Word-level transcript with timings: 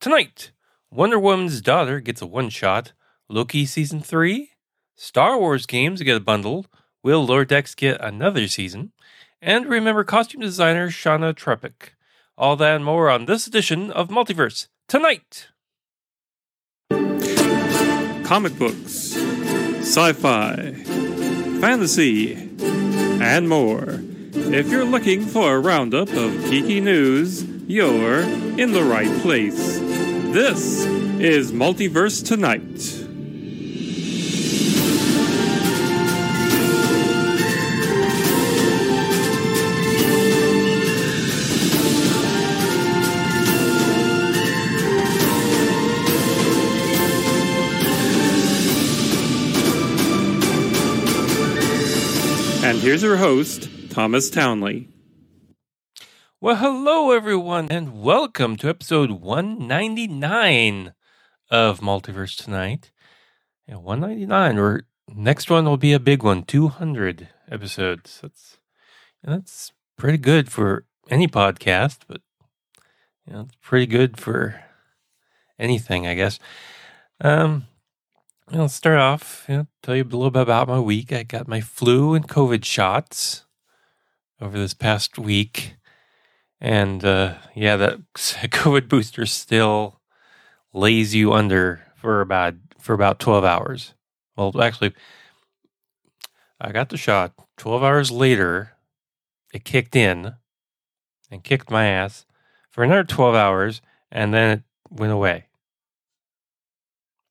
Tonight, 0.00 0.52
Wonder 0.90 1.18
Woman's 1.18 1.60
daughter 1.60 2.00
gets 2.00 2.22
a 2.22 2.26
one 2.26 2.48
shot, 2.48 2.94
Loki 3.28 3.66
season 3.66 4.00
3, 4.00 4.48
Star 4.96 5.38
Wars 5.38 5.66
games 5.66 6.00
get 6.00 6.16
a 6.16 6.20
bundle, 6.20 6.64
Will 7.02 7.26
Lower 7.26 7.44
Decks 7.44 7.74
get 7.74 8.00
another 8.00 8.48
season, 8.48 8.92
and 9.42 9.66
remember 9.66 10.02
costume 10.02 10.40
designer 10.40 10.88
Shawna 10.88 11.34
Trpcic. 11.34 11.90
All 12.38 12.56
that 12.56 12.76
and 12.76 12.84
more 12.84 13.10
on 13.10 13.26
this 13.26 13.46
edition 13.46 13.90
of 13.90 14.08
Multiverse 14.08 14.68
tonight. 14.88 15.48
Comic 18.24 18.58
books, 18.58 19.14
sci 19.82 20.12
fi, 20.14 20.72
fantasy, 21.60 22.36
and 23.20 23.50
more. 23.50 24.00
If 24.32 24.70
you're 24.70 24.86
looking 24.86 25.26
for 25.26 25.56
a 25.56 25.60
roundup 25.60 26.08
of 26.08 26.32
geeky 26.48 26.82
news, 26.82 27.49
you're 27.70 28.22
in 28.22 28.72
the 28.72 28.82
right 28.82 29.22
place. 29.22 29.78
This 29.78 30.84
is 31.20 31.52
Multiverse 31.52 32.26
Tonight. 32.26 32.60
And 52.64 52.80
here's 52.80 53.04
your 53.04 53.16
host, 53.16 53.68
Thomas 53.90 54.28
Townley. 54.28 54.88
Well, 56.42 56.56
hello, 56.56 57.12
everyone, 57.12 57.68
and 57.70 58.00
welcome 58.00 58.56
to 58.56 58.70
episode 58.70 59.10
199 59.10 60.94
of 61.50 61.80
Multiverse 61.80 62.34
Tonight. 62.34 62.92
Yeah, 63.68 63.74
199, 63.74 64.56
or 64.56 64.84
next 65.06 65.50
one 65.50 65.66
will 65.66 65.76
be 65.76 65.92
a 65.92 66.00
big 66.00 66.22
one 66.22 66.44
200 66.44 67.28
episodes. 67.50 68.20
That's, 68.22 68.56
that's 69.22 69.72
pretty 69.98 70.16
good 70.16 70.50
for 70.50 70.86
any 71.10 71.28
podcast, 71.28 71.98
but 72.08 72.22
you 73.26 73.34
know, 73.34 73.40
it's 73.40 73.58
pretty 73.60 73.84
good 73.84 74.18
for 74.18 74.62
anything, 75.58 76.06
I 76.06 76.14
guess. 76.14 76.38
Um, 77.20 77.66
I'll 78.50 78.70
start 78.70 78.98
off, 78.98 79.44
you 79.46 79.56
know, 79.58 79.66
tell 79.82 79.94
you 79.94 80.04
a 80.04 80.04
little 80.04 80.30
bit 80.30 80.40
about 80.40 80.68
my 80.68 80.80
week. 80.80 81.12
I 81.12 81.22
got 81.22 81.46
my 81.46 81.60
flu 81.60 82.14
and 82.14 82.26
COVID 82.26 82.64
shots 82.64 83.44
over 84.40 84.58
this 84.58 84.72
past 84.72 85.18
week. 85.18 85.74
And 86.60 87.04
uh, 87.04 87.34
yeah, 87.54 87.76
that 87.76 87.98
COVID 88.14 88.88
booster 88.88 89.26
still 89.26 90.00
lays 90.72 91.14
you 91.14 91.32
under 91.32 91.86
for 91.96 92.20
about 92.20 92.54
for 92.78 92.92
about 92.94 93.18
12 93.18 93.44
hours. 93.44 93.94
Well, 94.36 94.58
actually, 94.60 94.94
I 96.60 96.72
got 96.72 96.88
the 96.88 96.96
shot. 96.96 97.32
12 97.58 97.82
hours 97.82 98.10
later, 98.10 98.72
it 99.52 99.64
kicked 99.64 99.96
in 99.96 100.34
and 101.30 101.44
kicked 101.44 101.70
my 101.70 101.86
ass 101.86 102.26
for 102.70 102.84
another 102.84 103.04
12 103.04 103.34
hours, 103.34 103.82
and 104.10 104.32
then 104.32 104.58
it 104.58 104.62
went 104.90 105.12
away. 105.12 105.46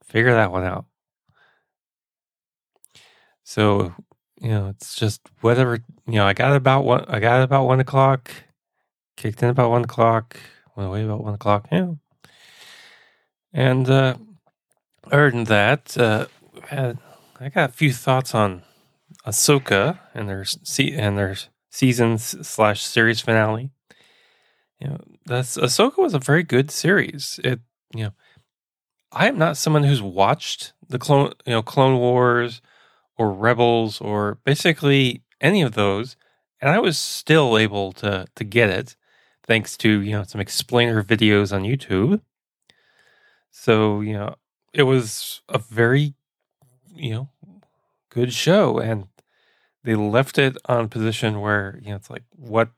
Figure 0.03 0.33
that 0.33 0.51
one 0.51 0.63
out. 0.63 0.85
So, 3.43 3.93
you 4.39 4.49
know, 4.49 4.67
it's 4.69 4.95
just 4.95 5.21
whatever, 5.41 5.79
you 6.07 6.15
know, 6.15 6.25
I 6.25 6.33
got 6.33 6.55
about 6.55 6.83
one, 6.83 7.05
I 7.07 7.19
got 7.19 7.41
about 7.41 7.65
one 7.65 7.79
o'clock, 7.79 8.31
kicked 9.19 9.43
in 9.43 9.49
about 9.49 9.69
one 9.69 9.83
o'clock, 9.83 10.39
went 10.75 10.87
away 10.87 11.03
about 11.03 11.23
one 11.23 11.33
o'clock. 11.33 11.67
Yeah. 11.71 11.91
And, 13.53 13.89
uh, 13.89 14.15
other 15.11 15.29
than 15.31 15.43
that, 15.45 15.97
uh, 15.97 16.27
had, 16.67 16.99
I 17.39 17.49
got 17.49 17.69
a 17.69 17.73
few 17.73 17.91
thoughts 17.91 18.33
on 18.33 18.63
Ahsoka 19.25 19.99
and 20.13 20.29
their 20.29 20.45
se- 20.45 20.93
and 20.93 21.17
their 21.17 21.35
season 21.69 22.17
slash 22.17 22.83
series 22.83 23.21
finale. 23.21 23.71
You 24.79 24.87
know, 24.87 24.97
that's 25.25 25.57
Ahsoka 25.57 25.97
was 25.97 26.13
a 26.13 26.19
very 26.19 26.43
good 26.43 26.71
series. 26.71 27.39
It, 27.43 27.59
you 27.93 28.05
know, 28.05 28.11
I 29.11 29.27
am 29.27 29.37
not 29.37 29.57
someone 29.57 29.83
who's 29.83 30.01
watched 30.01 30.73
the 30.87 30.99
clone, 30.99 31.33
you 31.45 31.53
know, 31.53 31.61
Clone 31.61 31.97
Wars 31.97 32.61
or 33.17 33.33
Rebels 33.33 33.99
or 33.99 34.39
basically 34.45 35.23
any 35.41 35.61
of 35.61 35.73
those, 35.73 36.15
and 36.61 36.69
I 36.69 36.79
was 36.79 36.97
still 36.97 37.57
able 37.57 37.91
to 37.93 38.27
to 38.35 38.43
get 38.43 38.69
it 38.69 38.95
thanks 39.49 39.75
to 39.75 40.01
you 40.01 40.11
know 40.11 40.23
some 40.23 40.39
explainer 40.39 41.03
videos 41.03 41.51
on 41.51 41.63
YouTube. 41.63 42.21
So 43.51 43.99
you 44.01 44.13
know 44.13 44.35
it 44.73 44.83
was 44.83 45.41
a 45.49 45.57
very 45.57 46.13
you 46.95 47.11
know 47.11 47.29
good 48.09 48.31
show, 48.31 48.77
and 48.77 49.07
they 49.83 49.95
left 49.95 50.37
it 50.37 50.55
on 50.65 50.87
position 50.87 51.41
where 51.41 51.79
you 51.81 51.89
know 51.89 51.95
it's 51.95 52.11
like 52.11 52.23
what 52.35 52.69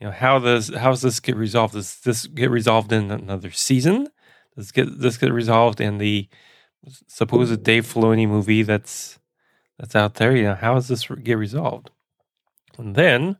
you 0.00 0.06
know 0.06 0.12
how 0.12 0.38
does 0.38 0.74
how 0.74 0.90
does 0.90 1.02
this 1.02 1.20
get 1.20 1.36
resolved? 1.36 1.74
Does 1.74 2.00
this 2.00 2.26
get 2.26 2.50
resolved 2.50 2.90
in 2.90 3.10
another 3.10 3.50
season? 3.50 4.08
Does 4.56 4.72
get 4.72 4.98
this 4.98 5.18
get 5.18 5.30
resolved 5.30 5.78
in 5.80 5.98
the 5.98 6.26
supposed 7.06 7.62
Dave 7.62 7.86
Filoni 7.86 8.26
movie 8.26 8.62
that's 8.62 9.18
that's 9.78 9.94
out 9.94 10.14
there. 10.14 10.34
You 10.34 10.44
know, 10.44 10.54
how 10.54 10.74
does 10.74 10.88
this 10.88 11.06
get 11.06 11.36
resolved? 11.36 11.90
And 12.78 12.94
then 12.94 13.36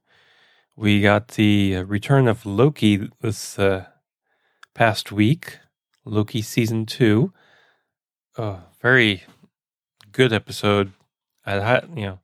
we 0.76 1.00
got 1.00 1.28
the 1.28 1.76
uh, 1.76 1.82
return 1.82 2.28
of 2.28 2.46
Loki 2.46 3.08
this 3.20 3.58
uh, 3.58 3.86
past 4.74 5.12
week, 5.12 5.58
Loki 6.04 6.42
season 6.42 6.86
two. 6.86 7.32
Uh, 8.36 8.58
very 8.80 9.24
good 10.10 10.32
episode. 10.32 10.92
I 11.44 11.82
you 11.94 12.06
know 12.06 12.20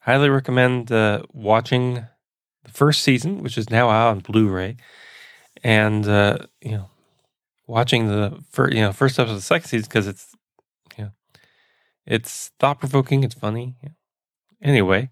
highly 0.00 0.28
recommend 0.28 0.92
uh, 0.92 1.22
watching 1.32 2.06
the 2.64 2.70
first 2.70 3.02
season, 3.02 3.42
which 3.42 3.58
is 3.58 3.70
now 3.70 3.88
out 3.90 4.10
on 4.10 4.18
Blu-ray, 4.20 4.76
and 5.62 6.06
uh, 6.06 6.38
you 6.60 6.72
know 6.72 6.90
watching 7.66 8.08
the 8.08 8.42
first 8.50 8.74
you 8.74 8.82
know 8.82 8.92
first 8.92 9.18
episode 9.18 9.32
of 9.32 9.38
the 9.38 9.42
second 9.42 9.68
season 9.68 9.86
because 9.88 10.06
it's 10.06 10.34
it's 12.06 12.50
thought 12.58 12.80
provoking. 12.80 13.24
It's 13.24 13.34
funny. 13.34 13.76
Anyway, 14.62 15.10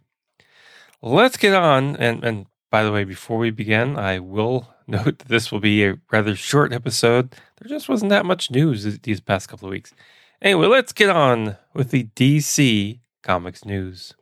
let's 1.01 1.37
get 1.37 1.55
on. 1.55 1.97
And, 1.97 2.25
and 2.25 2.47
by 2.72 2.83
the 2.83 2.91
way, 2.91 3.05
before 3.05 3.37
we 3.37 3.50
begin, 3.50 3.99
I 3.99 4.19
will 4.19 4.75
note 4.88 5.19
that 5.19 5.28
this 5.28 5.53
will 5.53 5.60
be 5.60 5.84
a 5.84 5.99
rather 6.10 6.34
short 6.34 6.72
episode. 6.72 7.34
There 7.60 7.69
just 7.69 7.88
wasn't 7.88 8.09
that 8.10 8.27
much 8.27 8.50
news 8.50 8.99
these 9.00 9.21
past 9.21 9.49
couple 9.49 9.69
of 9.69 9.72
weeks. 9.72 9.93
Anyway, 10.41 10.66
let's 10.66 10.93
get 10.93 11.10
on 11.10 11.59
with 11.75 11.91
the 11.91 12.09
DC 12.16 12.99
Comics 13.22 13.65
news. 13.65 14.15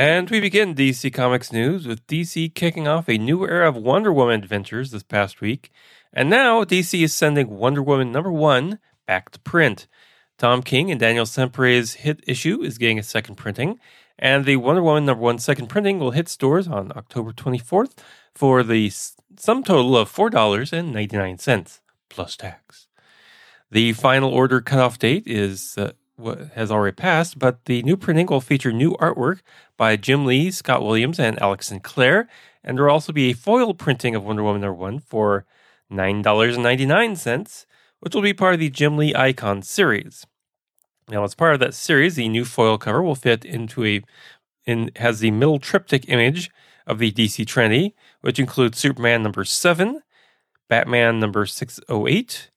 And 0.00 0.30
we 0.30 0.38
begin 0.38 0.76
DC 0.76 1.12
Comics 1.12 1.52
news 1.52 1.88
with 1.88 2.06
DC 2.06 2.54
kicking 2.54 2.86
off 2.86 3.08
a 3.08 3.18
new 3.18 3.44
era 3.44 3.68
of 3.68 3.74
Wonder 3.74 4.12
Woman 4.12 4.36
adventures 4.40 4.92
this 4.92 5.02
past 5.02 5.40
week. 5.40 5.72
And 6.12 6.30
now 6.30 6.62
DC 6.62 7.02
is 7.02 7.12
sending 7.12 7.50
Wonder 7.50 7.82
Woman 7.82 8.12
number 8.12 8.30
one 8.30 8.78
back 9.08 9.30
to 9.30 9.40
print. 9.40 9.88
Tom 10.38 10.62
King 10.62 10.92
and 10.92 11.00
Daniel 11.00 11.26
Sampere's 11.26 11.94
hit 11.94 12.22
issue 12.28 12.62
is 12.62 12.78
getting 12.78 13.00
a 13.00 13.02
second 13.02 13.34
printing, 13.34 13.80
and 14.16 14.44
the 14.44 14.54
Wonder 14.54 14.84
Woman 14.84 15.04
number 15.04 15.20
one 15.20 15.40
second 15.40 15.66
printing 15.66 15.98
will 15.98 16.12
hit 16.12 16.28
stores 16.28 16.68
on 16.68 16.92
October 16.94 17.32
24th 17.32 17.98
for 18.32 18.62
the 18.62 18.90
sum 18.90 19.64
total 19.64 19.96
of 19.96 20.14
$4.99 20.14 21.80
plus 22.08 22.36
tax. 22.36 22.86
The 23.72 23.94
final 23.94 24.30
order 24.30 24.60
cutoff 24.60 25.00
date 25.00 25.24
is 25.26 25.74
uh, 25.76 25.90
has 26.54 26.70
already 26.70 26.94
passed, 26.94 27.38
but 27.38 27.64
the 27.66 27.82
new 27.82 27.96
printing 27.96 28.26
will 28.26 28.40
feature 28.40 28.72
new 28.72 28.92
artwork 28.96 29.40
by 29.76 29.96
Jim 29.96 30.24
Lee, 30.26 30.50
Scott 30.50 30.82
Williams, 30.82 31.18
and 31.18 31.40
Alex 31.40 31.68
Sinclair, 31.68 32.28
and 32.64 32.76
there 32.76 32.84
will 32.84 32.92
also 32.92 33.12
be 33.12 33.30
a 33.30 33.34
foil 33.34 33.74
printing 33.74 34.14
of 34.14 34.24
Wonder 34.24 34.42
Woman 34.42 34.62
number 34.62 34.74
one 34.74 34.98
for 34.98 35.46
$9.99, 35.92 37.66
which 38.00 38.14
will 38.14 38.22
be 38.22 38.34
part 38.34 38.54
of 38.54 38.60
the 38.60 38.70
Jim 38.70 38.96
Lee 38.96 39.14
Icon 39.14 39.62
series. 39.62 40.26
Now, 41.08 41.24
as 41.24 41.34
part 41.34 41.54
of 41.54 41.60
that 41.60 41.74
series, 41.74 42.16
the 42.16 42.28
new 42.28 42.44
foil 42.44 42.76
cover 42.76 43.02
will 43.02 43.14
fit 43.14 43.44
into 43.44 43.84
a 43.84 44.02
in 44.66 44.90
has 44.96 45.20
the 45.20 45.30
middle 45.30 45.58
triptych 45.58 46.06
image 46.08 46.50
of 46.86 46.98
the 46.98 47.10
DC 47.10 47.46
Trinity, 47.46 47.94
which 48.20 48.38
includes 48.38 48.78
Superman 48.78 49.22
number 49.22 49.44
seven, 49.44 50.02
Batman 50.68 51.18
number 51.18 51.46
six 51.46 51.80
oh 51.88 52.06
eight, 52.06 52.50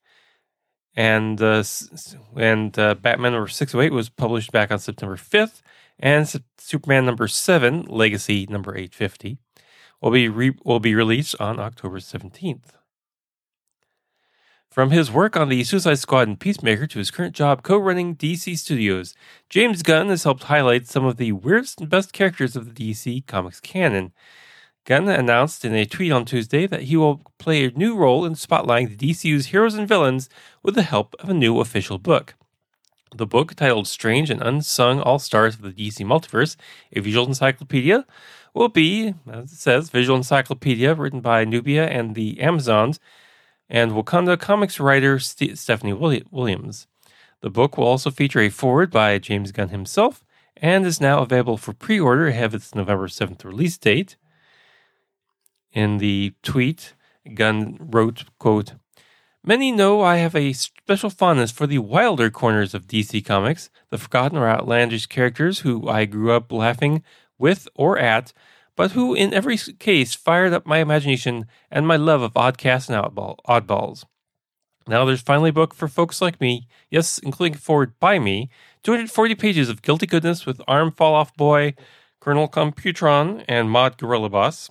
and 0.96 1.42
uh, 1.42 1.64
and 2.36 2.78
uh, 2.78 2.96
Batman 2.96 3.34
number 3.34 3.48
six 3.48 3.74
oh 3.74 3.82
eight 3.82 3.94
was 3.94 4.10
published 4.10 4.52
back 4.52 4.72
on 4.72 4.80
September 4.80 5.18
fifth, 5.18 5.62
and 6.00 6.28
Superman 6.58 7.06
number 7.06 7.28
seven, 7.28 7.84
Legacy 7.84 8.46
number 8.50 8.76
eight 8.76 8.94
fifty, 8.94 9.38
will 10.02 10.12
be 10.12 10.28
re- 10.28 10.58
will 10.64 10.80
be 10.80 10.96
released 10.96 11.36
on 11.40 11.60
October 11.60 12.00
seventeenth. 12.00 12.74
From 14.70 14.92
his 14.92 15.12
work 15.12 15.36
on 15.36 15.50
the 15.50 15.66
Suicide 15.66 16.00
Squad 16.00 16.30
and 16.30 16.40
Peacemaker 16.40 16.88
to 16.88 17.00
his 17.00 17.12
current 17.12 17.36
job 17.36 17.62
co 17.62 17.78
running 17.78 18.16
DC 18.16 18.58
Studios, 18.58 19.14
James 19.50 19.84
Gunn 19.84 20.08
has 20.08 20.24
helped 20.24 20.44
highlight 20.44 20.88
some 20.88 21.04
of 21.04 21.18
the 21.18 21.34
weirdest 21.34 21.82
and 21.82 21.90
best 21.90 22.14
characters 22.14 22.56
of 22.56 22.74
the 22.74 22.94
DC 22.94 23.28
Comics 23.28 23.60
canon. 23.60 24.14
Gunn 24.86 25.08
announced 25.08 25.64
in 25.64 25.76
a 25.76 25.86
tweet 25.86 26.12
on 26.12 26.26
Tuesday 26.26 26.66
that 26.66 26.84
he 26.84 26.98
will 26.98 27.22
play 27.38 27.66
a 27.66 27.72
new 27.72 27.96
role 27.96 28.26
in 28.26 28.34
spotlighting 28.34 28.98
the 28.98 29.12
DCU's 29.12 29.48
heroes 29.48 29.76
and 29.76 29.88
villains 29.88 30.28
with 30.64 30.76
the 30.76 30.82
help 30.82 31.16
of 31.20 31.30
a 31.30 31.34
new 31.34 31.60
official 31.60 32.00
book. 32.00 32.34
The 33.16 33.28
book, 33.28 33.56
titled 33.56 33.88
Strange 33.88 34.30
and 34.30 34.42
Unsung 34.42 35.02
All 35.02 35.20
Stars 35.20 35.56
of 35.56 35.62
the 35.62 35.72
DC 35.72 36.06
Multiverse, 36.06 36.56
a 36.94 37.02
visual 37.02 37.28
encyclopedia, 37.28 38.06
will 38.54 38.70
be, 38.70 39.14
as 39.32 39.52
it 39.52 39.58
says, 39.58 39.90
visual 39.90 40.18
encyclopedia 40.18 40.96
written 40.96 41.22
by 41.22 41.46
Nubia 41.46 41.88
and 41.88 42.16
the 42.16 42.40
Amazons 42.40 43.00
and 43.70 43.92
Wakanda 43.92 44.40
comics 44.40 44.80
writer 44.80 45.20
St- 45.20 45.58
Stephanie 45.58 45.94
Williams. 45.94 46.88
The 47.42 47.50
book 47.50 47.78
will 47.78 47.88
also 47.88 48.12
feature 48.12 48.40
a 48.40 48.50
foreword 48.50 48.92
by 48.92 49.18
James 49.18 49.52
Gunn 49.52 49.70
himself 49.70 50.24
and 50.58 50.86
is 50.86 51.02
now 51.02 51.22
available 51.22 51.58
for 51.58 51.74
pre 51.74 52.00
order 52.00 52.28
ahead 52.28 52.46
of 52.46 52.56
its 52.56 52.76
November 52.76 53.08
7th 53.08 53.44
release 53.44 53.78
date. 53.78 54.16
In 55.74 55.98
the 56.00 56.34
tweet, 56.44 56.94
Gunn 57.34 57.78
wrote, 57.80 58.26
quote, 58.40 58.74
Many 59.44 59.72
know 59.72 60.02
I 60.02 60.18
have 60.18 60.36
a 60.36 60.54
special 60.54 61.10
fondness 61.10 61.52
for 61.52 61.66
the 61.66 61.80
wilder 61.80 62.30
corners 62.30 62.76
of 62.76 62.86
DC 62.86 63.26
Comics, 63.26 63.70
the 63.90 63.98
forgotten 63.98 64.38
or 64.38 64.48
outlandish 64.48 65.08
characters 65.08 65.60
who 65.60 65.90
I 65.90 66.06
grew 66.06 66.32
up 66.32 66.52
laughing 66.52 67.04
with 67.40 67.68
or 67.74 67.98
at, 67.98 68.34
but 68.76 68.92
who 68.92 69.16
in 69.16 69.34
every 69.34 69.58
case 69.58 70.14
fired 70.14 70.54
up 70.54 70.68
my 70.68 70.78
imagination 70.78 71.48
and 71.72 71.88
my 71.88 71.96
love 71.96 72.22
of 72.22 72.34
oddcasts 72.34 72.90
and 72.90 73.04
oddball, 73.04 73.38
oddballs. 73.48 74.04
Now 74.88 75.06
there's 75.06 75.22
finally 75.22 75.50
a 75.50 75.54
book 75.54 75.74
for 75.74 75.88
folks 75.88 76.22
like 76.22 76.42
me, 76.42 76.68
yes, 76.90 77.18
including 77.18 77.58
forward 77.58 78.00
by 78.00 78.20
me, 78.20 78.50
240 78.84 79.36
pages 79.36 79.70
of 79.70 79.82
guilty 79.82 80.06
goodness 80.06 80.46
with 80.46 80.62
Arm 80.68 80.92
Fall 80.92 81.16
Off 81.16 81.36
Boy, 81.36 81.74
Colonel 82.20 82.48
Computron, 82.48 83.44
and 83.48 83.72
Mod 83.72 83.98
Gorilla 83.98 84.30
Boss, 84.30 84.70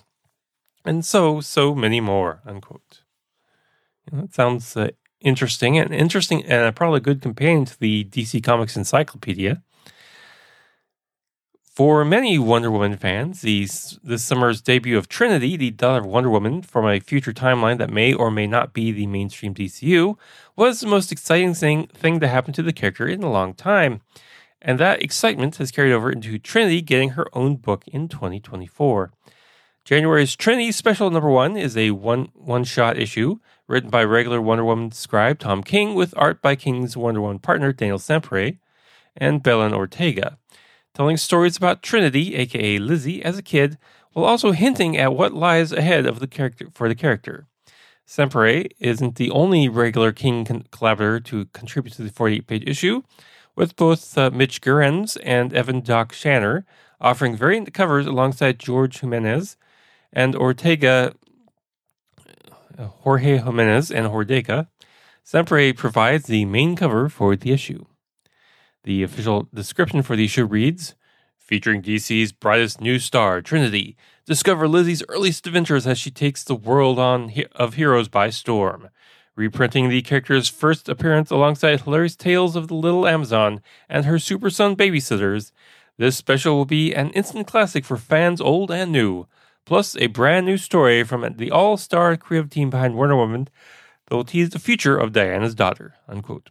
and 0.85 1.05
so, 1.05 1.41
so 1.41 1.75
many 1.75 1.99
more, 1.99 2.41
unquote. 2.45 3.03
That 4.11 4.33
sounds 4.33 4.75
uh, 4.75 4.89
interesting 5.19 5.77
and 5.77 5.93
interesting 5.93 6.43
and 6.45 6.75
probably 6.75 6.97
a 6.97 7.01
good 7.01 7.21
companion 7.21 7.65
to 7.65 7.79
the 7.79 8.03
DC 8.05 8.43
Comics 8.43 8.75
Encyclopedia. 8.75 9.61
For 11.73 12.03
many 12.03 12.37
Wonder 12.37 12.69
Woman 12.69 12.97
fans, 12.97 13.41
these, 13.41 13.97
this 14.03 14.25
summer's 14.25 14.61
debut 14.61 14.97
of 14.97 15.07
Trinity, 15.07 15.55
the 15.55 15.71
daughter 15.71 16.01
of 16.01 16.05
Wonder 16.05 16.29
Woman 16.29 16.61
from 16.61 16.85
a 16.85 16.99
future 16.99 17.31
timeline 17.31 17.77
that 17.77 17.89
may 17.89 18.13
or 18.13 18.29
may 18.29 18.45
not 18.45 18.73
be 18.73 18.91
the 18.91 19.07
mainstream 19.07 19.53
DCU, 19.53 20.17
was 20.57 20.81
the 20.81 20.87
most 20.87 21.13
exciting 21.13 21.53
thing, 21.53 21.87
thing 21.87 22.19
to 22.19 22.27
happen 22.27 22.53
to 22.53 22.61
the 22.61 22.73
character 22.73 23.07
in 23.07 23.23
a 23.23 23.31
long 23.31 23.53
time. 23.53 24.01
And 24.61 24.79
that 24.79 25.01
excitement 25.01 25.55
has 25.57 25.71
carried 25.71 25.93
over 25.93 26.11
into 26.11 26.37
Trinity 26.37 26.81
getting 26.81 27.11
her 27.11 27.25
own 27.33 27.55
book 27.55 27.87
in 27.87 28.09
2024. 28.09 29.13
January's 29.83 30.35
Trinity 30.35 30.71
Special 30.71 31.09
Number 31.09 31.29
One 31.29 31.57
is 31.57 31.75
a 31.75 31.89
one 31.89 32.29
one 32.35 32.63
shot 32.63 32.99
issue 32.99 33.39
written 33.67 33.89
by 33.89 34.03
regular 34.03 34.39
Wonder 34.39 34.63
Woman 34.63 34.91
scribe 34.91 35.39
Tom 35.39 35.63
King 35.63 35.95
with 35.95 36.13
art 36.15 36.39
by 36.39 36.55
King's 36.55 36.95
Wonder 36.95 37.19
Woman 37.19 37.39
partner 37.39 37.73
Daniel 37.73 37.97
Sampere 37.97 38.59
and 39.17 39.41
Belen 39.41 39.73
Ortega, 39.73 40.37
telling 40.93 41.17
stories 41.17 41.57
about 41.57 41.81
Trinity, 41.81 42.35
aka 42.35 42.77
Lizzie, 42.77 43.23
as 43.23 43.39
a 43.39 43.43
kid, 43.43 43.79
while 44.13 44.25
also 44.25 44.51
hinting 44.51 44.97
at 44.97 45.15
what 45.15 45.33
lies 45.33 45.71
ahead 45.71 46.05
of 46.05 46.19
the 46.19 46.27
character 46.27 46.67
for 46.71 46.87
the 46.87 46.95
character. 46.95 47.47
Sampere 48.05 48.69
isn't 48.79 49.15
the 49.15 49.31
only 49.31 49.67
regular 49.67 50.11
King 50.11 50.45
con- 50.45 50.65
collaborator 50.69 51.19
to 51.21 51.45
contribute 51.53 51.93
to 51.93 52.03
the 52.03 52.11
48 52.11 52.45
page 52.45 52.63
issue, 52.67 53.01
with 53.55 53.75
both 53.75 54.15
uh, 54.15 54.29
Mitch 54.29 54.61
Gerads 54.61 55.17
and 55.17 55.51
Evan 55.55 55.81
Doc 55.81 56.13
Shaner 56.13 56.65
offering 57.01 57.35
variant 57.35 57.73
covers 57.73 58.05
alongside 58.05 58.59
George 58.59 58.99
Jimenez 58.99 59.57
and 60.13 60.35
Ortega, 60.35 61.15
Jorge 62.77 63.37
Jimenez, 63.37 63.91
and 63.91 64.07
Ortega, 64.07 64.69
Sampere 65.23 65.73
provides 65.73 66.25
the 66.25 66.45
main 66.45 66.75
cover 66.75 67.09
for 67.09 67.35
the 67.35 67.51
issue. 67.51 67.85
The 68.83 69.03
official 69.03 69.47
description 69.53 70.01
for 70.01 70.15
the 70.15 70.25
issue 70.25 70.45
reads 70.45 70.95
Featuring 71.37 71.81
DC's 71.81 72.31
brightest 72.31 72.79
new 72.79 72.97
star, 72.97 73.41
Trinity, 73.41 73.97
discover 74.25 74.67
Lizzie's 74.67 75.03
earliest 75.09 75.45
adventures 75.45 75.85
as 75.85 75.99
she 75.99 76.09
takes 76.09 76.43
the 76.43 76.55
world 76.55 76.97
on 76.97 77.33
of 77.53 77.73
heroes 77.73 78.07
by 78.07 78.29
storm. 78.29 78.89
Reprinting 79.35 79.89
the 79.89 80.01
character's 80.01 80.47
first 80.47 80.89
appearance 80.89 81.29
alongside 81.29 81.81
hilarious 81.81 82.15
tales 82.15 82.55
of 82.55 82.67
the 82.67 82.73
Little 82.73 83.07
Amazon 83.07 83.61
and 83.89 84.05
her 84.05 84.19
Super 84.19 84.49
Son 84.49 84.75
babysitters, 84.75 85.51
this 85.97 86.17
special 86.17 86.55
will 86.55 86.65
be 86.65 86.93
an 86.93 87.09
instant 87.11 87.47
classic 87.47 87.85
for 87.85 87.97
fans 87.97 88.41
old 88.41 88.71
and 88.71 88.91
new, 88.91 89.27
plus 89.65 89.95
a 89.97 90.07
brand 90.07 90.45
new 90.45 90.57
story 90.57 91.03
from 91.03 91.35
the 91.37 91.51
all 91.51 91.77
star 91.77 92.15
creative 92.17 92.49
team 92.49 92.69
behind 92.69 92.95
Wonder 92.95 93.15
Woman 93.15 93.47
that 94.07 94.15
will 94.15 94.23
tease 94.23 94.49
the 94.49 94.59
future 94.59 94.97
of 94.97 95.13
Diana's 95.13 95.55
daughter. 95.55 95.95
Unquote. 96.07 96.49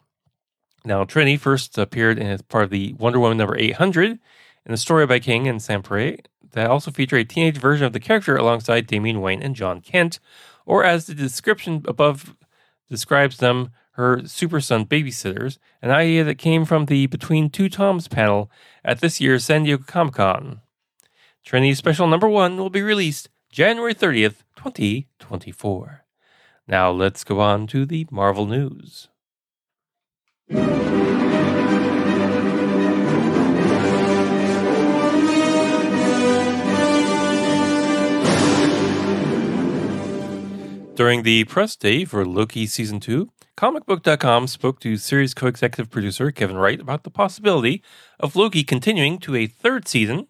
Now, 0.85 1.05
Trinity 1.05 1.37
first 1.37 1.77
appeared 1.77 2.19
as 2.19 2.43
part 2.43 2.65
of 2.65 2.71
the 2.71 2.95
Wonder 2.95 3.21
Woman 3.21 3.39
number 3.39 3.57
800 3.57 4.13
in 4.13 4.19
the 4.67 4.77
story 4.77 5.07
by 5.07 5.19
King 5.19 5.47
and 5.47 5.61
Sam 5.61 5.83
Sampere 5.83 6.19
that 6.53 6.71
also 6.71 6.91
feature 6.91 7.17
a 7.17 7.25
teenage 7.25 7.59
version 7.59 7.87
of 7.87 7.93
the 7.93 8.01
character 8.01 8.37
alongside 8.37 8.87
Damian 8.87 9.21
Wayne 9.21 9.43
and 9.43 9.55
Jon 9.55 9.81
Kent, 9.81 10.19
or 10.67 10.85
as 10.85 11.07
the 11.07 11.15
description 11.15 11.85
above 11.87 12.35
describes 12.89 13.37
them, 13.37 13.71
her 13.93 14.27
Super 14.27 14.61
Son 14.61 14.85
babysitters, 14.87 15.59
an 15.83 15.91
idea 15.91 16.25
that 16.25 16.39
came 16.39 16.65
from 16.65 16.87
the 16.87 17.07
Between 17.07 17.51
Two 17.51 17.69
Toms 17.69 18.09
panel 18.09 18.51
at 18.85 19.01
this 19.01 19.21
year's 19.21 19.45
San 19.45 19.65
Diego 19.65 19.85
Comic 19.87 20.15
Con. 20.15 20.61
Trinity 21.45 21.75
Special 21.75 22.07
Number 22.07 22.29
1 22.29 22.57
will 22.57 22.71
be 22.71 22.83
released 22.83 23.29
January 23.51 23.95
30th, 23.95 24.43
2024. 24.57 26.05
Now 26.69 26.91
let's 26.91 27.25
go 27.25 27.41
on 27.41 27.67
to 27.69 27.85
the 27.85 28.07
Marvel 28.11 28.47
news. 28.47 29.09
During 40.95 41.23
the 41.23 41.45
press 41.45 41.77
day 41.77 42.05
for 42.05 42.27
Loki 42.27 42.67
Season 42.67 43.01
2, 43.01 43.31
ComicBook.com 43.57 44.47
spoke 44.47 44.81
to 44.81 44.97
series 44.97 45.35
co 45.35 45.47
executive 45.47 45.91
producer 45.91 46.31
Kevin 46.31 46.57
Wright 46.57 46.81
about 46.81 47.05
the 47.05 47.11
possibility 47.11 47.83
of 48.19 48.37
Loki 48.37 48.63
continuing 48.63 49.19
to 49.21 49.35
a 49.35 49.47
third 49.47 49.89
season 49.89 50.27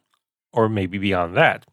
or 0.52 0.68
maybe 0.68 0.98
beyond 0.98 1.36
that. 1.36 1.66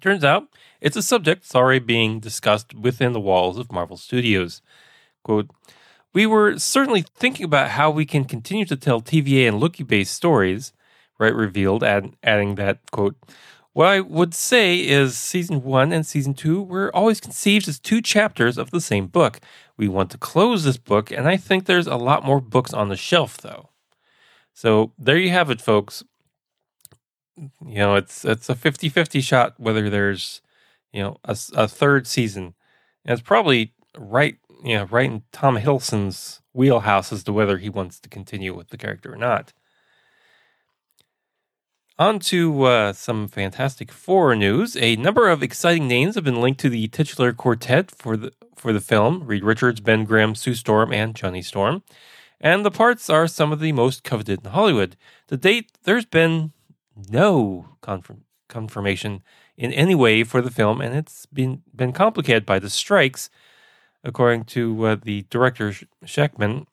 Turns 0.00 0.24
out 0.24 0.48
it's 0.80 0.96
a 0.96 1.02
subject 1.02 1.42
that's 1.42 1.54
already 1.54 1.78
being 1.78 2.20
discussed 2.20 2.74
within 2.74 3.12
the 3.12 3.20
walls 3.20 3.58
of 3.58 3.72
Marvel 3.72 3.96
Studios. 3.96 4.60
Quote, 5.22 5.50
we 6.12 6.26
were 6.26 6.58
certainly 6.58 7.04
thinking 7.16 7.44
about 7.44 7.70
how 7.70 7.90
we 7.90 8.04
can 8.04 8.24
continue 8.24 8.66
to 8.66 8.76
tell 8.76 9.00
TVA 9.00 9.48
and 9.48 9.58
Loki 9.58 9.82
based 9.82 10.14
stories, 10.14 10.72
Wright 11.18 11.34
revealed, 11.34 11.82
add, 11.82 12.14
adding 12.22 12.56
that, 12.56 12.78
quote, 12.90 13.16
what 13.72 13.88
I 13.88 14.00
would 14.00 14.34
say 14.34 14.78
is 14.78 15.16
season 15.16 15.64
one 15.64 15.90
and 15.90 16.06
season 16.06 16.34
two 16.34 16.62
were 16.62 16.94
always 16.94 17.20
conceived 17.20 17.66
as 17.66 17.80
two 17.80 18.00
chapters 18.00 18.56
of 18.56 18.70
the 18.70 18.80
same 18.80 19.08
book. 19.08 19.40
We 19.76 19.88
want 19.88 20.10
to 20.10 20.18
close 20.18 20.62
this 20.62 20.76
book, 20.76 21.10
and 21.10 21.26
I 21.26 21.36
think 21.36 21.64
there's 21.64 21.88
a 21.88 21.96
lot 21.96 22.24
more 22.24 22.40
books 22.40 22.72
on 22.72 22.88
the 22.88 22.96
shelf, 22.96 23.38
though. 23.38 23.70
So 24.52 24.92
there 24.96 25.18
you 25.18 25.30
have 25.30 25.50
it, 25.50 25.60
folks 25.60 26.04
you 27.36 27.50
know, 27.76 27.96
it's 27.96 28.24
it's 28.24 28.48
a 28.48 28.54
50-50 28.54 29.22
shot 29.22 29.54
whether 29.58 29.90
there's, 29.90 30.40
you 30.92 31.02
know, 31.02 31.18
a, 31.24 31.36
a 31.54 31.68
third 31.68 32.06
season. 32.06 32.54
And 33.04 33.18
it's 33.18 33.26
probably 33.26 33.74
right, 33.96 34.36
you 34.64 34.76
know, 34.76 34.84
right 34.84 35.10
in 35.10 35.22
Tom 35.32 35.56
Hiddleston's 35.58 36.40
wheelhouse 36.52 37.12
as 37.12 37.24
to 37.24 37.32
whether 37.32 37.58
he 37.58 37.68
wants 37.68 38.00
to 38.00 38.08
continue 38.08 38.54
with 38.54 38.68
the 38.68 38.76
character 38.76 39.12
or 39.12 39.16
not. 39.16 39.52
On 41.96 42.18
to 42.20 42.64
uh, 42.64 42.92
some 42.92 43.28
Fantastic 43.28 43.92
Four 43.92 44.34
news. 44.34 44.76
A 44.76 44.96
number 44.96 45.28
of 45.28 45.44
exciting 45.44 45.86
names 45.86 46.16
have 46.16 46.24
been 46.24 46.40
linked 46.40 46.60
to 46.60 46.68
the 46.68 46.88
titular 46.88 47.32
quartet 47.32 47.92
for 47.92 48.16
the 48.16 48.32
for 48.56 48.72
the 48.72 48.80
film: 48.80 49.24
Reed 49.26 49.44
Richards, 49.44 49.80
Ben 49.80 50.04
Graham, 50.04 50.34
Sue 50.34 50.54
Storm, 50.54 50.92
and 50.92 51.14
Johnny 51.14 51.42
Storm. 51.42 51.84
And 52.40 52.64
the 52.64 52.70
parts 52.70 53.08
are 53.08 53.28
some 53.28 53.52
of 53.52 53.60
the 53.60 53.70
most 53.70 54.02
coveted 54.02 54.44
in 54.44 54.50
Hollywood. 54.50 54.96
To 55.28 55.36
date, 55.36 55.70
there's 55.84 56.04
been 56.04 56.52
no 57.08 57.66
confirm- 57.80 58.24
confirmation 58.48 59.22
in 59.56 59.72
any 59.72 59.94
way 59.94 60.24
for 60.24 60.40
the 60.40 60.50
film, 60.50 60.80
and 60.80 60.94
it's 60.94 61.26
been 61.26 61.62
been 61.74 61.92
complicated 61.92 62.46
by 62.46 62.58
the 62.58 62.70
strikes. 62.70 63.30
According 64.02 64.44
to 64.44 64.86
uh, 64.86 64.96
the 65.02 65.22
director 65.30 65.72
Shakman, 66.04 66.66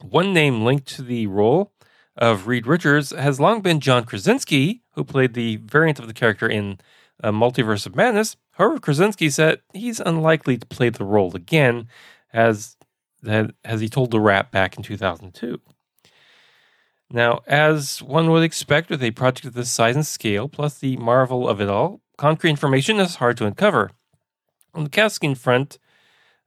one 0.00 0.32
name 0.32 0.64
linked 0.64 0.86
to 0.94 1.02
the 1.02 1.26
role 1.26 1.72
of 2.16 2.46
Reed 2.46 2.66
Richards 2.66 3.10
has 3.10 3.40
long 3.40 3.60
been 3.60 3.80
John 3.80 4.04
Krasinski, 4.04 4.82
who 4.92 5.02
played 5.02 5.34
the 5.34 5.56
variant 5.56 5.98
of 5.98 6.06
the 6.06 6.14
character 6.14 6.48
in 6.48 6.78
uh, 7.22 7.32
Multiverse 7.32 7.86
of 7.86 7.96
Madness. 7.96 8.36
However, 8.52 8.78
Krasinski 8.78 9.30
said 9.30 9.60
he's 9.72 9.98
unlikely 9.98 10.58
to 10.58 10.66
play 10.66 10.90
the 10.90 11.04
role 11.04 11.34
again, 11.34 11.88
as 12.32 12.76
as 13.64 13.80
he 13.80 13.88
told 13.88 14.10
the 14.10 14.20
Wrap 14.20 14.50
back 14.50 14.76
in 14.76 14.82
2002. 14.82 15.60
Now, 17.14 17.42
as 17.46 18.02
one 18.02 18.28
would 18.32 18.42
expect 18.42 18.90
with 18.90 19.00
a 19.00 19.12
project 19.12 19.46
of 19.46 19.54
this 19.54 19.70
size 19.70 19.94
and 19.94 20.04
scale, 20.04 20.48
plus 20.48 20.76
the 20.76 20.96
marvel 20.96 21.48
of 21.48 21.60
it 21.60 21.68
all, 21.68 22.00
concrete 22.16 22.50
information 22.50 22.98
is 22.98 23.14
hard 23.14 23.36
to 23.36 23.46
uncover. 23.46 23.92
On 24.74 24.82
the 24.82 24.90
casting 24.90 25.36
front, 25.36 25.78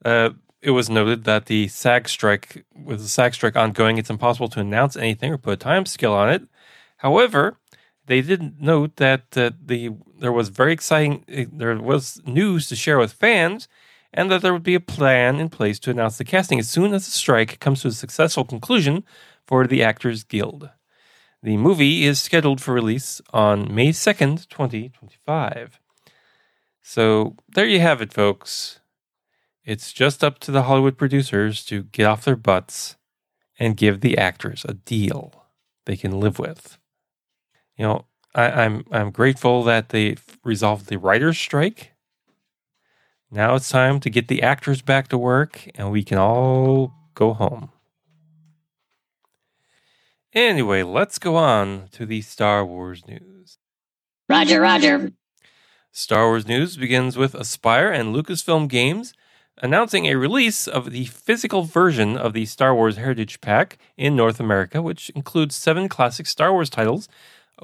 uh, 0.04 0.32
it 0.62 0.72
was 0.72 0.90
noted 0.90 1.24
that 1.24 1.46
the 1.46 1.70
SAG 1.70 2.10
strike, 2.10 2.66
with 2.76 3.00
the 3.00 3.08
SAG 3.08 3.34
strike 3.34 3.56
ongoing, 3.56 3.98
it's 3.98 4.10
impossible 4.10 4.50
to 4.50 4.60
announce 4.60 4.98
anything 4.98 5.32
or 5.32 5.38
put 5.38 5.54
a 5.54 5.56
time 5.56 5.86
scale 5.86 6.12
on 6.12 6.30
it. 6.30 6.42
However, 6.98 7.56
they 8.06 8.20
did 8.20 8.62
note 8.62 8.98
that 8.98 9.38
uh, 9.38 9.52
the 9.66 9.92
there 10.20 10.34
was 10.34 10.50
very 10.50 10.74
exciting. 10.74 11.24
eh, 11.30 11.46
There 11.50 11.78
was 11.80 12.22
news 12.26 12.68
to 12.68 12.76
share 12.76 12.98
with 12.98 13.14
fans, 13.14 13.70
and 14.14 14.30
that 14.30 14.42
there 14.42 14.52
would 14.52 14.64
be 14.64 14.76
a 14.76 14.82
plan 14.82 15.40
in 15.40 15.48
place 15.48 15.80
to 15.80 15.92
announce 15.92 16.18
the 16.18 16.26
casting 16.26 16.60
as 16.60 16.70
soon 16.70 16.94
as 16.94 17.06
the 17.06 17.12
strike 17.12 17.62
comes 17.62 17.84
to 17.84 17.88
a 17.88 17.92
successful 17.92 18.44
conclusion 18.44 19.06
for 19.48 19.66
the 19.66 19.82
Actors 19.82 20.24
Guild. 20.24 20.70
The 21.42 21.58
movie 21.58 22.04
is 22.04 22.20
scheduled 22.20 22.62
for 22.62 22.74
release 22.74 23.22
on 23.32 23.74
May 23.74 23.92
second, 23.94 24.50
twenty 24.50 24.89
twenty 24.89 25.16
five. 25.25 25.80
So 26.82 27.36
there 27.50 27.68
you 27.68 27.80
have 27.80 28.01
it, 28.01 28.13
folks. 28.13 28.80
It's 29.63 29.92
just 29.94 30.24
up 30.24 30.39
to 30.39 30.51
the 30.51 30.63
Hollywood 30.63 30.98
producers 30.98 31.66
to 31.66 31.84
get 31.84 32.06
off 32.06 32.25
their 32.25 32.36
butts 32.36 32.96
and 33.60 33.75
give 33.75 34.01
the 34.01 34.18
actors 34.18 34.66
a 34.68 34.74
deal 34.74 35.46
they 35.86 35.98
can 35.98 36.20
live 36.20 36.39
with. 36.39 36.77
You 37.77 37.86
know, 37.86 38.06
I, 38.34 38.50
I'm 38.50 38.86
I'm 38.92 39.12
grateful 39.12 39.63
that 39.63 39.89
they 39.89 40.18
resolved 40.44 40.88
the 40.88 40.98
writers' 40.98 41.38
strike. 41.38 41.94
Now 43.30 43.56
it's 43.56 43.70
time 43.70 44.00
to 44.00 44.10
get 44.10 44.27
the 44.27 44.42
actors 44.42 44.82
back 44.82 45.10
to 45.10 45.18
work, 45.18 45.70
and 45.75 45.92
we 45.92 46.04
can 46.04 46.18
all 46.18 46.94
go 47.13 47.34
home. 47.34 47.72
Anyway, 50.34 50.84
let's 50.84 51.20
go 51.20 51.36
on 51.36 51.88
to 51.92 52.06
the 52.06 52.22
Star 52.22 52.66
Wars 52.66 53.08
news. 53.08 53.58
Roger, 54.30 54.62
Roger. 54.62 55.12
Star 55.92 56.28
Wars 56.28 56.48
news 56.48 56.78
begins 56.78 57.18
with 57.18 57.34
Aspyr 57.34 57.98
and 57.98 58.14
Lucasfilm 58.14 58.68
Games 58.68 59.14
announcing 59.60 60.06
a 60.06 60.16
release 60.16 60.68
of 60.68 60.92
the 60.92 61.06
physical 61.06 61.64
version 61.64 62.18
of 62.18 62.34
the 62.34 62.46
Star 62.46 62.76
Wars 62.76 62.98
Heritage 62.98 63.42
Pack 63.42 63.78
in 63.98 64.16
North 64.16 64.40
America, 64.40 64.82
which 64.82 65.10
includes 65.12 65.56
seven 65.56 65.90
classic 65.90 66.28
Star 66.28 66.52
Wars 66.52 66.70
titles 66.70 67.08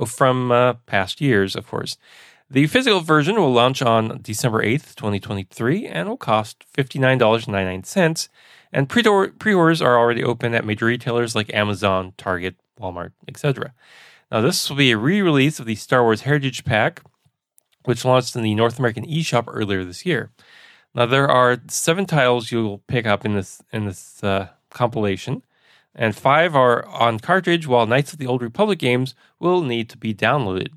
from 0.08 0.52
uh, 0.52 0.74
past 0.86 1.22
years, 1.22 1.56
of 1.56 1.68
course. 1.68 1.98
The 2.50 2.68
physical 2.68 3.00
version 3.00 3.36
will 3.36 3.54
launch 3.54 3.82
on 3.82 4.20
December 4.22 4.64
8th, 4.64 4.96
2023, 4.96 5.88
and 5.88 6.10
will 6.10 6.18
cost 6.18 6.66
$59.99. 6.76 8.30
And 8.74 8.90
pre 8.90 9.54
orders 9.54 9.82
are 9.82 9.98
already 9.98 10.24
open 10.24 10.56
at 10.56 10.66
major 10.66 10.88
retailers 10.88 11.36
like 11.36 11.54
Amazon, 11.54 12.14
Target, 12.18 12.56
Walmart, 12.82 13.12
etc. 13.28 13.74
Now, 14.32 14.42
this 14.42 14.68
will 14.68 14.78
be 14.78 14.92
a 14.92 14.98
re 14.98 15.22
release 15.22 15.60
of 15.60 15.68
the 15.68 15.76
Star 15.76 16.02
Wars 16.02 16.22
Heritage 16.22 16.66
Pack, 16.66 17.04
which 17.86 18.04
launched 18.04 18.36
in 18.36 18.42
the 18.42 18.56
North 18.56 18.80
American 18.80 19.06
eShop 19.06 19.44
earlier 19.48 19.84
this 19.84 20.08
year. 20.08 20.32
Now, 20.96 21.06
there 21.06 21.30
are 21.30 21.60
seven 21.68 22.08
titles 22.08 22.52
you'll 22.52 22.80
pick 22.88 23.06
up 23.06 23.26
in 23.26 23.36
this 23.36 23.62
in 23.72 23.86
this 23.86 24.24
uh, 24.24 24.50
compilation, 24.72 25.44
and 25.94 26.16
five 26.16 26.56
are 26.56 26.84
on 26.88 27.20
cartridge, 27.20 27.68
while 27.68 27.86
Knights 27.86 28.14
of 28.14 28.18
the 28.18 28.28
Old 28.28 28.42
Republic 28.42 28.80
games 28.80 29.14
will 29.40 29.62
need 29.62 29.88
to 29.92 29.98
be 29.98 30.16
downloaded. 30.16 30.70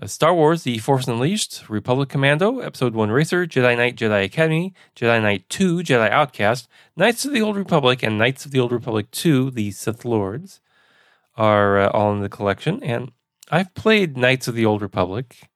Uh, 0.00 0.06
Star 0.06 0.34
Wars: 0.34 0.62
The 0.62 0.78
Force 0.78 1.08
Unleashed, 1.08 1.68
Republic 1.68 2.08
Commando, 2.08 2.60
Episode 2.60 2.94
One 2.94 3.10
Racer, 3.10 3.46
Jedi 3.46 3.76
Knight, 3.76 3.96
Jedi 3.96 4.24
Academy, 4.24 4.74
Jedi 4.94 5.22
Knight 5.22 5.48
Two, 5.48 5.78
Jedi 5.78 6.10
Outcast, 6.10 6.68
Knights 6.96 7.24
of 7.24 7.32
the 7.32 7.42
Old 7.42 7.56
Republic, 7.56 8.02
and 8.02 8.18
Knights 8.18 8.44
of 8.44 8.50
the 8.50 8.60
Old 8.60 8.72
Republic 8.72 9.10
Two: 9.10 9.50
The 9.50 9.70
Sith 9.70 10.04
Lords 10.04 10.60
are 11.36 11.78
uh, 11.78 11.88
all 11.90 12.12
in 12.12 12.20
the 12.20 12.28
collection. 12.28 12.82
And 12.82 13.12
I've 13.50 13.74
played 13.74 14.16
Knights 14.16 14.48
of 14.48 14.54
the 14.54 14.66
Old 14.66 14.82
Republic. 14.82 15.48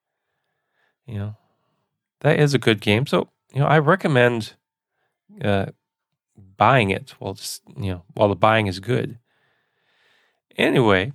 You 1.07 1.19
know, 1.19 1.37
that 2.21 2.39
is 2.39 2.55
a 2.55 2.59
good 2.59 2.81
game. 2.81 3.07
So 3.07 3.29
you 3.53 3.61
know, 3.61 3.67
I 3.67 3.79
recommend 3.79 4.55
uh, 5.43 5.67
buying 6.57 6.91
it 6.91 7.15
while 7.19 7.35
just 7.35 7.63
you 7.77 7.93
know 7.93 8.03
while 8.15 8.29
the 8.29 8.37
buying 8.37 8.67
is 8.67 8.81
good. 8.81 9.19
Anyway, 10.57 11.13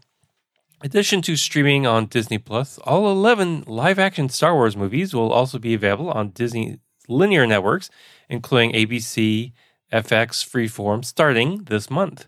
in 0.82 0.88
addition 0.88 1.22
to 1.24 1.36
streaming 1.36 1.88
on 1.88 2.08
Disney 2.08 2.38
Plus, 2.38 2.77
all 2.79 3.10
11 3.10 3.63
live-action 3.65 4.29
Star 4.29 4.53
Wars 4.53 4.75
movies 4.75 5.13
will 5.13 5.32
also 5.32 5.58
be 5.58 5.74
available 5.74 6.10
on 6.10 6.29
Disney 6.29 6.79
linear 7.08 7.48
networks, 7.48 7.89
including 8.29 8.74
ABC, 8.74 9.53
FX, 9.94 10.44
Freeform, 10.44 11.05
starting 11.05 11.63
this 11.65 11.89
month. 11.89 12.27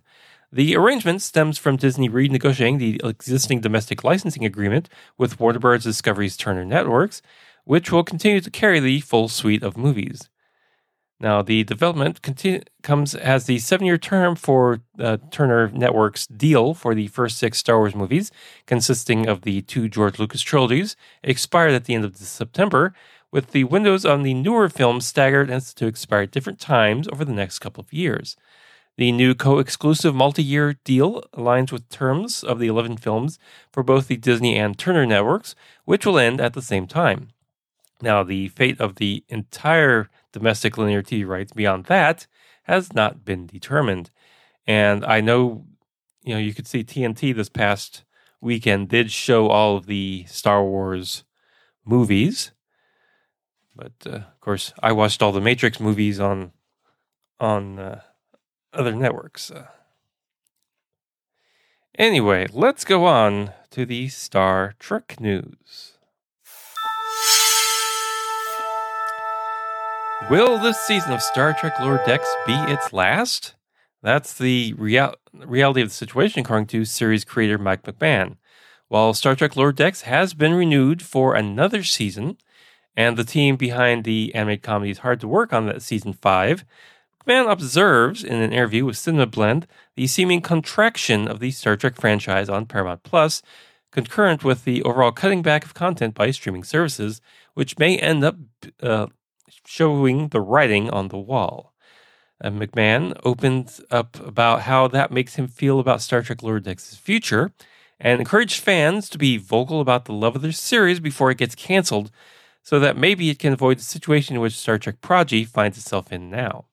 The 0.51 0.77
arrangement 0.77 1.21
stems 1.21 1.57
from 1.57 1.75
Disney 1.75 2.09
renegotiating 2.09 2.79
the 2.79 3.01
existing 3.03 3.59
domestic 3.59 4.03
licensing 4.05 4.45
agreement 4.45 4.87
with 5.17 5.39
Warner 5.39 5.59
Bros. 5.59 5.83
Discovery's 5.83 6.37
Turner 6.37 6.63
Networks, 6.63 7.21
which 7.65 7.91
will 7.91 8.03
continue 8.03 8.39
to 8.39 8.49
carry 8.49 8.79
the 8.79 9.01
full 9.01 9.27
suite 9.27 9.61
of 9.61 9.75
movies. 9.75 10.29
Now, 11.19 11.41
the 11.41 11.63
development 11.63 12.21
comes 12.83 13.15
as 13.15 13.45
the 13.45 13.57
seven 13.57 13.87
year 13.87 13.97
term 13.97 14.35
for 14.35 14.81
uh, 14.99 15.17
Turner 15.31 15.69
Network's 15.69 16.27
deal 16.27 16.75
for 16.75 16.93
the 16.93 17.07
first 17.07 17.39
six 17.39 17.57
Star 17.57 17.77
Wars 17.79 17.95
movies, 17.95 18.31
consisting 18.67 19.27
of 19.27 19.41
the 19.41 19.63
two 19.63 19.89
George 19.89 20.19
Lucas 20.19 20.41
trilogies, 20.41 20.95
expired 21.23 21.71
at 21.71 21.85
the 21.85 21.95
end 21.95 22.05
of 22.05 22.15
September, 22.15 22.93
with 23.31 23.51
the 23.51 23.63
windows 23.63 24.05
on 24.05 24.21
the 24.21 24.35
newer 24.35 24.69
films 24.69 25.07
staggered 25.07 25.49
as 25.49 25.73
to 25.73 25.87
expire 25.87 26.21
at 26.21 26.31
different 26.31 26.59
times 26.59 27.07
over 27.07 27.25
the 27.25 27.33
next 27.33 27.59
couple 27.59 27.83
of 27.83 27.91
years. 27.91 28.37
The 28.97 29.11
new 29.11 29.33
co 29.33 29.57
exclusive 29.57 30.13
multi 30.13 30.43
year 30.43 30.75
deal 30.83 31.23
aligns 31.33 31.71
with 31.71 31.89
terms 31.89 32.43
of 32.43 32.59
the 32.59 32.67
11 32.67 32.97
films 32.97 33.39
for 33.71 33.81
both 33.81 34.07
the 34.07 34.17
Disney 34.17 34.55
and 34.55 34.77
Turner 34.77 35.05
networks, 35.05 35.55
which 35.85 36.05
will 36.05 36.19
end 36.19 36.39
at 36.39 36.53
the 36.53 36.61
same 36.61 36.85
time. 36.85 37.29
Now, 38.01 38.21
the 38.21 38.49
fate 38.49 38.79
of 38.79 38.95
the 38.95 39.23
entire 39.29 40.09
domestic 40.37 40.77
linear 40.77 41.01
TV 41.01 41.25
rights 41.25 41.51
beyond 41.51 41.85
that 41.85 42.27
has 42.63 42.93
not 42.93 43.25
been 43.25 43.47
determined. 43.47 44.11
And 44.67 45.03
I 45.05 45.21
know, 45.21 45.65
you 46.23 46.33
know, 46.33 46.39
you 46.39 46.53
could 46.53 46.67
see 46.67 46.83
TNT 46.83 47.35
this 47.35 47.49
past 47.49 48.03
weekend 48.39 48.89
did 48.89 49.11
show 49.11 49.47
all 49.47 49.77
of 49.77 49.87
the 49.87 50.25
Star 50.27 50.63
Wars 50.63 51.23
movies. 51.85 52.51
But 53.75 53.93
uh, 54.05 54.09
of 54.09 54.39
course, 54.39 54.73
I 54.83 54.91
watched 54.91 55.21
all 55.21 55.31
the 55.31 55.41
Matrix 55.41 55.79
movies 55.79 56.19
on 56.19 56.51
on 57.39 57.79
uh, 57.79 58.01
other 58.73 58.95
networks. 58.95 59.49
Uh, 59.49 59.67
anyway, 61.97 62.47
let's 62.51 62.83
go 62.83 63.05
on 63.05 63.53
to 63.71 63.85
the 63.85 64.07
Star 64.09 64.73
Trek 64.79 65.19
news. 65.19 65.96
Will 70.29 70.57
this 70.57 70.81
season 70.81 71.13
of 71.13 71.21
Star 71.21 71.53
Trek 71.53 71.79
Lower 71.79 72.01
Decks 72.05 72.27
be 72.45 72.53
its 72.53 72.91
last? 72.91 73.55
That's 74.01 74.37
the 74.37 74.73
real- 74.73 75.15
reality 75.31 75.81
of 75.81 75.87
the 75.87 75.93
situation, 75.93 76.41
according 76.41 76.67
to 76.67 76.83
series 76.83 77.23
creator 77.23 77.57
Mike 77.57 77.83
McMahan. 77.83 78.35
While 78.89 79.13
Star 79.13 79.35
Trek 79.35 79.55
Lower 79.55 79.71
Decks 79.71 80.01
has 80.01 80.33
been 80.33 80.53
renewed 80.53 81.01
for 81.01 81.33
another 81.33 81.81
season, 81.81 82.37
and 82.93 83.15
the 83.15 83.23
team 83.23 83.55
behind 83.55 84.03
the 84.03 84.35
animated 84.35 84.63
comedy 84.63 84.91
is 84.91 84.97
hard 84.97 85.21
to 85.21 85.29
work 85.29 85.53
on 85.53 85.65
that 85.67 85.81
season 85.81 86.11
five, 86.11 86.65
McMahan 87.25 87.49
observes 87.49 88.21
in 88.21 88.35
an 88.41 88.51
interview 88.51 88.83
with 88.83 88.97
Cinema 88.97 89.27
Blend 89.27 89.65
the 89.95 90.07
seeming 90.07 90.41
contraction 90.41 91.29
of 91.29 91.39
the 91.39 91.51
Star 91.51 91.77
Trek 91.77 91.95
franchise 91.95 92.49
on 92.49 92.65
Paramount 92.65 93.03
Plus, 93.03 93.41
concurrent 93.91 94.43
with 94.43 94.65
the 94.65 94.83
overall 94.83 95.13
cutting 95.13 95.41
back 95.41 95.63
of 95.63 95.73
content 95.73 96.15
by 96.15 96.31
streaming 96.31 96.65
services, 96.65 97.21
which 97.53 97.79
may 97.79 97.97
end 97.97 98.25
up 98.25 98.35
uh, 98.81 99.07
showing 99.65 100.29
the 100.29 100.41
writing 100.41 100.89
on 100.89 101.07
the 101.07 101.17
wall. 101.17 101.73
Uh, 102.43 102.49
McMahan 102.49 103.19
opened 103.23 103.79
up 103.89 104.19
about 104.19 104.61
how 104.61 104.87
that 104.87 105.11
makes 105.11 105.35
him 105.35 105.47
feel 105.47 105.79
about 105.79 106.01
Star 106.01 106.21
Trek 106.21 106.43
Lower 106.43 106.59
Decks' 106.59 106.95
future 106.95 107.51
and 107.99 108.19
encouraged 108.19 108.59
fans 108.59 109.09
to 109.09 109.17
be 109.17 109.37
vocal 109.37 109.81
about 109.81 110.05
the 110.05 110.13
love 110.13 110.35
of 110.35 110.41
their 110.41 110.51
series 110.51 110.99
before 110.99 111.31
it 111.31 111.39
gets 111.39 111.55
canceled 111.55 112.11
so 112.61 112.79
that 112.79 112.97
maybe 112.97 113.29
it 113.29 113.39
can 113.39 113.53
avoid 113.53 113.79
the 113.79 113.83
situation 113.83 114.35
in 114.35 114.41
which 114.41 114.57
Star 114.57 114.77
Trek 114.77 115.01
Prodigy 115.01 115.45
finds 115.45 115.77
itself 115.77 116.11
in 116.11 116.29
now. 116.29 116.65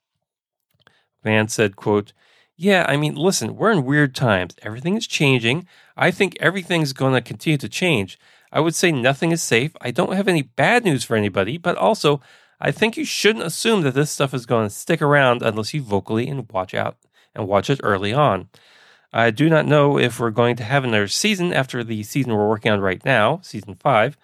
McMahan 1.24 1.48
said, 1.48 1.76
quote, 1.76 2.12
yeah, 2.56 2.84
I 2.88 2.96
mean, 2.96 3.14
listen, 3.14 3.56
we're 3.56 3.72
in 3.72 3.84
weird 3.84 4.14
times. 4.14 4.54
Everything 4.62 4.96
is 4.96 5.06
changing. 5.06 5.66
I 5.96 6.10
think 6.10 6.36
everything's 6.40 6.92
going 6.92 7.14
to 7.14 7.20
continue 7.20 7.58
to 7.58 7.68
change. 7.68 8.18
I 8.52 8.60
would 8.60 8.74
say 8.74 8.92
nothing 8.92 9.32
is 9.32 9.42
safe. 9.42 9.74
I 9.80 9.90
don't 9.90 10.14
have 10.14 10.28
any 10.28 10.42
bad 10.42 10.84
news 10.84 11.02
for 11.02 11.16
anybody, 11.16 11.58
but 11.58 11.76
also 11.76 12.20
I 12.60 12.70
think 12.70 12.96
you 12.96 13.04
shouldn't 13.04 13.44
assume 13.44 13.82
that 13.82 13.94
this 13.94 14.10
stuff 14.10 14.32
is 14.34 14.46
going 14.46 14.68
to 14.68 14.74
stick 14.74 15.02
around 15.02 15.42
unless 15.42 15.74
you 15.74 15.82
vocally 15.82 16.28
and 16.28 16.50
watch 16.50 16.74
out 16.74 16.96
and 17.34 17.48
watch 17.48 17.68
it 17.68 17.80
early 17.82 18.12
on. 18.12 18.48
I 19.12 19.30
do 19.30 19.48
not 19.48 19.66
know 19.66 19.98
if 19.98 20.18
we're 20.18 20.30
going 20.30 20.56
to 20.56 20.64
have 20.64 20.84
another 20.84 21.08
season 21.08 21.52
after 21.52 21.84
the 21.84 22.02
season 22.02 22.34
we're 22.34 22.48
working 22.48 22.72
on 22.72 22.80
right 22.80 23.04
now, 23.04 23.40
season 23.42 23.74
five. 23.74 24.16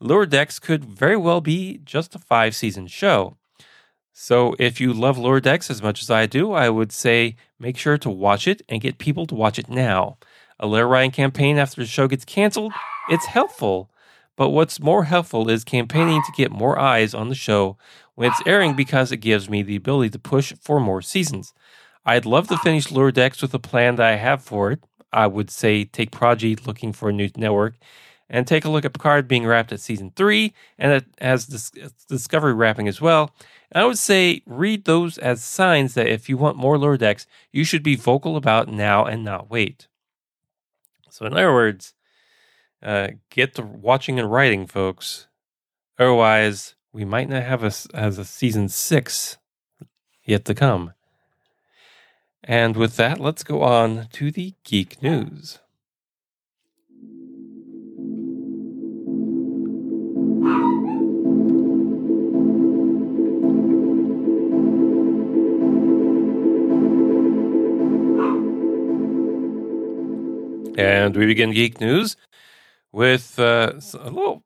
Lower 0.00 0.26
Decks 0.26 0.58
could 0.60 0.84
very 0.84 1.16
well 1.16 1.40
be 1.40 1.80
just 1.84 2.14
a 2.14 2.20
five 2.20 2.54
season 2.54 2.86
show. 2.86 3.36
So 4.12 4.54
if 4.58 4.80
you 4.80 4.92
love 4.92 5.18
Lower 5.18 5.40
Decks 5.40 5.70
as 5.70 5.82
much 5.82 6.02
as 6.02 6.10
I 6.10 6.26
do, 6.26 6.52
I 6.52 6.70
would 6.70 6.92
say 6.92 7.36
make 7.58 7.76
sure 7.76 7.98
to 7.98 8.10
watch 8.10 8.46
it 8.46 8.62
and 8.68 8.80
get 8.80 8.98
people 8.98 9.26
to 9.26 9.34
watch 9.34 9.58
it 9.58 9.68
now. 9.68 10.18
A 10.60 10.66
letter 10.66 10.88
Ryan 10.88 11.10
campaign 11.10 11.58
after 11.58 11.80
the 11.80 11.86
show 11.86 12.08
gets 12.08 12.24
canceled, 12.24 12.72
it's 13.08 13.26
helpful. 13.26 13.90
But 14.38 14.50
what's 14.50 14.78
more 14.80 15.04
helpful 15.04 15.50
is 15.50 15.64
campaigning 15.64 16.22
to 16.22 16.32
get 16.32 16.52
more 16.52 16.78
eyes 16.78 17.12
on 17.12 17.28
the 17.28 17.34
show 17.34 17.76
when 18.14 18.30
it's 18.30 18.40
airing 18.46 18.76
because 18.76 19.10
it 19.10 19.16
gives 19.16 19.50
me 19.50 19.62
the 19.64 19.74
ability 19.74 20.10
to 20.10 20.18
push 20.20 20.52
for 20.62 20.78
more 20.78 21.02
seasons. 21.02 21.52
I'd 22.06 22.24
love 22.24 22.46
to 22.48 22.56
finish 22.58 22.92
Lower 22.92 23.10
Decks 23.10 23.42
with 23.42 23.52
a 23.52 23.58
plan 23.58 23.96
that 23.96 24.06
I 24.06 24.14
have 24.14 24.40
for 24.40 24.70
it. 24.70 24.84
I 25.12 25.26
would 25.26 25.50
say 25.50 25.84
take 25.84 26.12
Prodigy 26.12 26.54
looking 26.54 26.92
for 26.92 27.08
a 27.08 27.12
new 27.12 27.28
network 27.36 27.78
and 28.30 28.46
take 28.46 28.64
a 28.64 28.70
look 28.70 28.84
at 28.84 28.92
Picard 28.92 29.26
being 29.26 29.44
wrapped 29.44 29.72
at 29.72 29.80
season 29.80 30.12
three 30.14 30.54
and 30.78 30.92
it 30.92 31.06
has 31.20 31.72
Discovery 32.08 32.54
wrapping 32.54 32.86
as 32.86 33.00
well. 33.00 33.34
I 33.74 33.84
would 33.86 33.98
say 33.98 34.42
read 34.46 34.84
those 34.84 35.18
as 35.18 35.42
signs 35.42 35.94
that 35.94 36.06
if 36.06 36.28
you 36.28 36.36
want 36.36 36.56
more 36.56 36.78
lower 36.78 36.96
decks, 36.96 37.26
you 37.50 37.64
should 37.64 37.82
be 37.82 37.96
vocal 37.96 38.36
about 38.36 38.68
now 38.68 39.04
and 39.04 39.24
not 39.24 39.50
wait. 39.50 39.88
So, 41.10 41.26
in 41.26 41.32
other 41.32 41.52
words, 41.52 41.94
uh, 42.82 43.08
get 43.30 43.54
to 43.54 43.62
watching 43.62 44.18
and 44.18 44.30
writing, 44.30 44.66
folks. 44.66 45.26
Otherwise, 45.98 46.74
we 46.92 47.04
might 47.04 47.28
not 47.28 47.42
have 47.42 47.62
a, 47.62 47.72
as 47.94 48.18
a 48.18 48.24
season 48.24 48.68
six 48.68 49.36
yet 50.24 50.44
to 50.44 50.54
come. 50.54 50.92
And 52.44 52.76
with 52.76 52.96
that, 52.96 53.20
let's 53.20 53.42
go 53.42 53.62
on 53.62 54.08
to 54.12 54.30
the 54.30 54.54
geek 54.64 55.02
news. 55.02 55.58
And 70.78 71.16
we 71.16 71.26
begin 71.26 71.50
geek 71.50 71.80
news 71.80 72.16
with 72.92 73.38
uh, 73.38 73.72
a 73.94 74.10
little, 74.10 74.44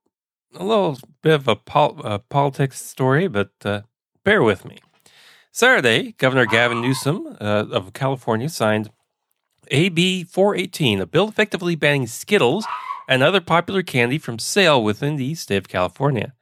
a 0.55 0.65
little 0.65 0.99
bit 1.23 1.35
of 1.35 1.49
a, 1.49 1.57
pol- 1.57 2.01
a 2.05 2.19
politics 2.19 2.81
story, 2.81 3.29
but 3.29 3.51
uh, 3.65 3.83
bear 4.25 4.43
with 4.43 4.65
me. 4.65 4.79
Saturday, 5.51 6.13
Governor 6.13 6.47
Gavin 6.47 6.81
Newsom 6.81 7.37
uh, 7.41 7.67
of 7.71 7.93
California 7.93 8.49
signed 8.49 8.91
AB 9.71 10.25
418, 10.25 11.01
a 11.01 11.07
bill 11.07 11.29
effectively 11.29 11.75
banning 11.75 12.07
Skittles 12.07 12.67
and 13.09 13.23
other 13.23 13.41
popular 13.41 13.83
candy 13.83 14.19
from 14.19 14.39
sale 14.39 14.83
within 14.83 15.17
the 15.17 15.35
state 15.35 15.57
of 15.59 15.69
California. 15.69 16.35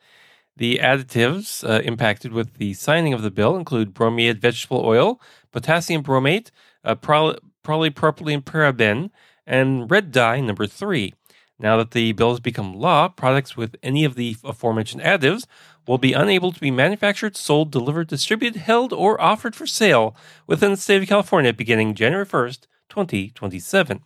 The 0.57 0.79
additives 0.79 1.69
uh, 1.69 1.81
impacted 1.83 2.33
with 2.33 2.55
the 2.55 2.75
signing 2.75 3.13
of 3.13 3.23
the 3.23 3.31
bill 3.31 3.57
include 3.57 3.95
bromated 3.95 4.41
vegetable 4.41 4.83
oil, 4.85 5.21
potassium 5.53 6.03
bromate, 6.03 6.51
uh, 6.85 6.95
poly- 6.95 7.39
polypropylene 7.65 8.45
paraben, 8.45 9.11
and 9.47 9.91
red 9.91 10.13
dye 10.13 10.41
number 10.41 10.67
three. 10.67 11.15
Now 11.61 11.77
that 11.77 11.91
the 11.91 12.13
bill 12.13 12.31
has 12.31 12.41
become 12.41 12.73
law, 12.73 13.09
products 13.09 13.55
with 13.55 13.77
any 13.83 14.05
of 14.05 14.15
the 14.15 14.35
aforementioned 14.43 15.03
additives 15.03 15.47
will 15.87 15.99
be 15.99 16.15
unable 16.15 16.53
to 16.53 16.61
be 16.61 16.71
manufactured, 16.71 17.37
sold, 17.37 17.71
delivered, 17.71 18.09
distributed, 18.09 18.61
held, 18.61 18.95
or 18.95 19.21
offered 19.21 19.55
for 19.55 19.67
sale 19.67 20.17
within 20.47 20.71
the 20.71 20.79
state 20.79 21.03
of 21.03 21.09
California 21.09 21.53
beginning 21.53 21.95
January 21.95 22.25
1st, 22.25 22.61
2027. 22.89 24.01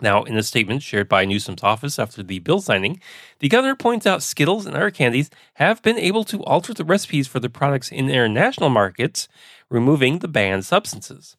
Now, 0.00 0.24
in 0.24 0.36
a 0.36 0.42
statement 0.42 0.82
shared 0.82 1.08
by 1.08 1.24
Newsom's 1.24 1.62
office 1.62 2.00
after 2.00 2.24
the 2.24 2.40
bill 2.40 2.60
signing, 2.60 3.00
the 3.38 3.48
governor 3.48 3.76
points 3.76 4.04
out 4.04 4.20
Skittles 4.20 4.66
and 4.66 4.74
other 4.74 4.90
candies 4.90 5.30
have 5.54 5.82
been 5.82 5.98
able 5.98 6.24
to 6.24 6.42
alter 6.42 6.74
the 6.74 6.84
recipes 6.84 7.28
for 7.28 7.38
their 7.38 7.48
products 7.48 7.92
in 7.92 8.10
international 8.10 8.70
markets, 8.70 9.28
removing 9.70 10.18
the 10.18 10.26
banned 10.26 10.64
substances. 10.64 11.36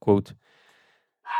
Quote, 0.00 0.32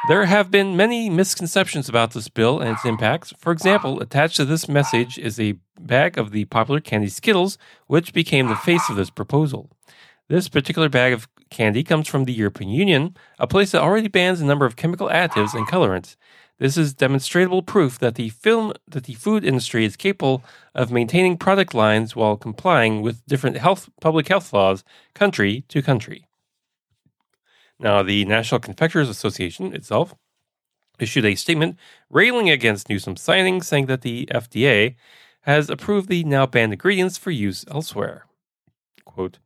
there 0.08 0.24
have 0.24 0.50
been 0.50 0.76
many 0.76 1.10
misconceptions 1.10 1.88
about 1.88 2.12
this 2.12 2.28
bill 2.28 2.60
and 2.60 2.70
its 2.70 2.84
impacts. 2.84 3.32
For 3.38 3.52
example, 3.52 4.00
attached 4.00 4.36
to 4.36 4.44
this 4.44 4.68
message 4.68 5.18
is 5.18 5.38
a 5.38 5.56
bag 5.78 6.16
of 6.16 6.30
the 6.30 6.46
popular 6.46 6.80
candy 6.80 7.08
Skittles, 7.08 7.58
which 7.86 8.14
became 8.14 8.48
the 8.48 8.56
face 8.56 8.88
of 8.88 8.96
this 8.96 9.10
proposal. 9.10 9.70
This 10.28 10.48
particular 10.48 10.88
bag 10.88 11.12
of 11.12 11.28
candy 11.50 11.82
comes 11.82 12.08
from 12.08 12.24
the 12.24 12.32
European 12.32 12.70
Union, 12.70 13.16
a 13.38 13.46
place 13.46 13.72
that 13.72 13.82
already 13.82 14.08
bans 14.08 14.40
a 14.40 14.44
number 14.44 14.64
of 14.64 14.76
chemical 14.76 15.08
additives 15.08 15.54
and 15.54 15.66
colorants. 15.66 16.16
This 16.58 16.76
is 16.76 16.94
demonstrable 16.94 17.62
proof 17.62 17.98
that 17.98 18.14
the 18.14 18.28
film 18.28 18.74
that 18.86 19.04
the 19.04 19.14
food 19.14 19.44
industry 19.44 19.84
is 19.84 19.96
capable 19.96 20.44
of 20.74 20.92
maintaining 20.92 21.36
product 21.36 21.74
lines 21.74 22.14
while 22.14 22.36
complying 22.36 23.02
with 23.02 23.24
different 23.26 23.56
health 23.56 23.88
public 24.00 24.28
health 24.28 24.52
laws 24.52 24.84
country 25.14 25.64
to 25.68 25.82
country. 25.82 26.26
Now, 27.80 28.02
the 28.02 28.26
National 28.26 28.60
Confectioners 28.60 29.08
Association 29.08 29.74
itself 29.74 30.14
issued 30.98 31.24
a 31.24 31.34
statement 31.34 31.78
railing 32.10 32.50
against 32.50 32.90
Newsom's 32.90 33.22
signing, 33.22 33.62
saying 33.62 33.86
that 33.86 34.02
the 34.02 34.26
FDA 34.26 34.96
has 35.42 35.70
approved 35.70 36.10
the 36.10 36.22
now 36.24 36.44
banned 36.44 36.74
ingredients 36.74 37.16
for 37.16 37.30
use 37.30 37.64
elsewhere. 37.70 38.26
Quote, 39.06 39.38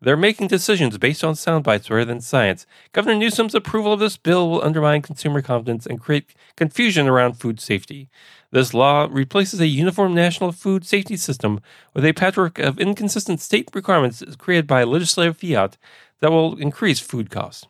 they're 0.00 0.16
making 0.16 0.48
decisions 0.48 0.98
based 0.98 1.24
on 1.24 1.36
sound 1.36 1.64
bites 1.64 1.88
rather 1.88 2.04
than 2.04 2.20
science. 2.20 2.66
Governor 2.92 3.14
Newsom's 3.14 3.54
approval 3.54 3.92
of 3.92 4.00
this 4.00 4.16
bill 4.16 4.50
will 4.50 4.64
undermine 4.64 5.00
consumer 5.00 5.40
confidence 5.40 5.86
and 5.86 6.00
create 6.00 6.34
confusion 6.56 7.06
around 7.06 7.34
food 7.34 7.60
safety. 7.60 8.10
This 8.50 8.74
law 8.74 9.08
replaces 9.10 9.60
a 9.60 9.66
uniform 9.66 10.12
national 10.12 10.52
food 10.52 10.84
safety 10.84 11.16
system 11.16 11.60
with 11.94 12.04
a 12.04 12.12
patchwork 12.12 12.58
of 12.58 12.78
inconsistent 12.78 13.40
state 13.40 13.70
requirements 13.72 14.22
created 14.36 14.66
by 14.66 14.84
legislative 14.84 15.38
fiat 15.38 15.78
that 16.20 16.30
will 16.30 16.58
increase 16.58 17.00
food 17.00 17.30
costs. 17.30 17.66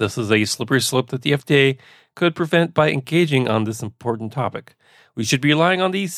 This 0.00 0.16
is 0.16 0.32
a 0.32 0.46
slippery 0.46 0.80
slope 0.80 1.10
that 1.10 1.20
the 1.20 1.32
FDA 1.32 1.76
could 2.14 2.34
prevent 2.34 2.72
by 2.72 2.90
engaging 2.90 3.48
on 3.48 3.64
this 3.64 3.82
important 3.82 4.32
topic. 4.32 4.74
We 5.14 5.24
should 5.24 5.42
be 5.42 5.50
relying 5.50 5.82
on 5.82 5.90
the, 5.90 6.08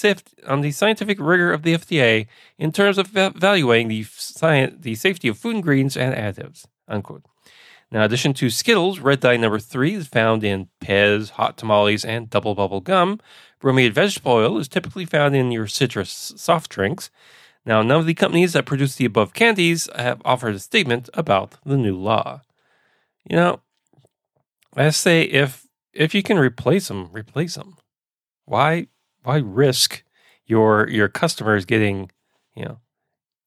on 0.47 0.61
the 0.61 0.71
scientific 0.71 1.19
rigor 1.19 1.53
of 1.53 1.65
the 1.65 1.75
FDA 1.75 2.29
in 2.59 2.71
terms 2.71 2.97
of 2.97 3.17
evaluating 3.17 3.89
the, 3.89 4.05
science, 4.05 4.77
the 4.79 4.95
safety 4.95 5.27
of 5.27 5.37
food 5.37 5.57
ingredients 5.57 5.97
and 5.97 6.15
additives. 6.15 6.65
Unquote. 6.87 7.25
Now, 7.91 7.99
in 7.99 8.05
addition 8.05 8.35
to 8.35 8.51
Skittles, 8.51 9.01
red 9.01 9.19
dye 9.19 9.37
number 9.37 9.59
three 9.59 9.95
is 9.95 10.07
found 10.07 10.45
in 10.45 10.69
Pez, 10.81 11.31
hot 11.31 11.59
tamales, 11.59 12.05
and 12.05 12.31
double 12.31 12.55
bubble 12.55 12.81
gum. 12.81 13.19
Bromated 13.59 13.95
vegetable 13.95 14.31
oil 14.31 14.59
is 14.59 14.69
typically 14.69 15.07
found 15.07 15.35
in 15.35 15.51
your 15.51 15.67
citrus 15.67 16.35
soft 16.37 16.71
drinks. 16.71 17.11
Now, 17.67 17.83
none 17.83 17.99
of 17.99 18.07
the 18.07 18.15
companies 18.15 18.53
that 18.53 18.65
produce 18.65 18.95
the 18.95 19.07
above 19.07 19.35
candies 19.35 19.89
have 19.97 20.23
offered 20.25 20.55
a 20.55 20.61
statement 20.61 21.11
about 21.15 21.57
the 21.67 21.77
new 21.77 21.97
law. 21.97 22.43
You 23.29 23.37
know, 23.37 23.61
I 24.77 24.91
say 24.91 25.23
if 25.23 25.67
if 25.93 26.15
you 26.15 26.23
can 26.23 26.39
replace 26.39 26.89
them, 26.89 27.11
replace 27.13 27.55
them. 27.55 27.77
Why 28.45 28.89
why 29.23 29.39
risk 29.39 30.03
your 30.47 30.89
your 30.89 31.09
customers 31.09 31.65
getting 31.65 32.11
you 32.55 32.65
know 32.65 32.79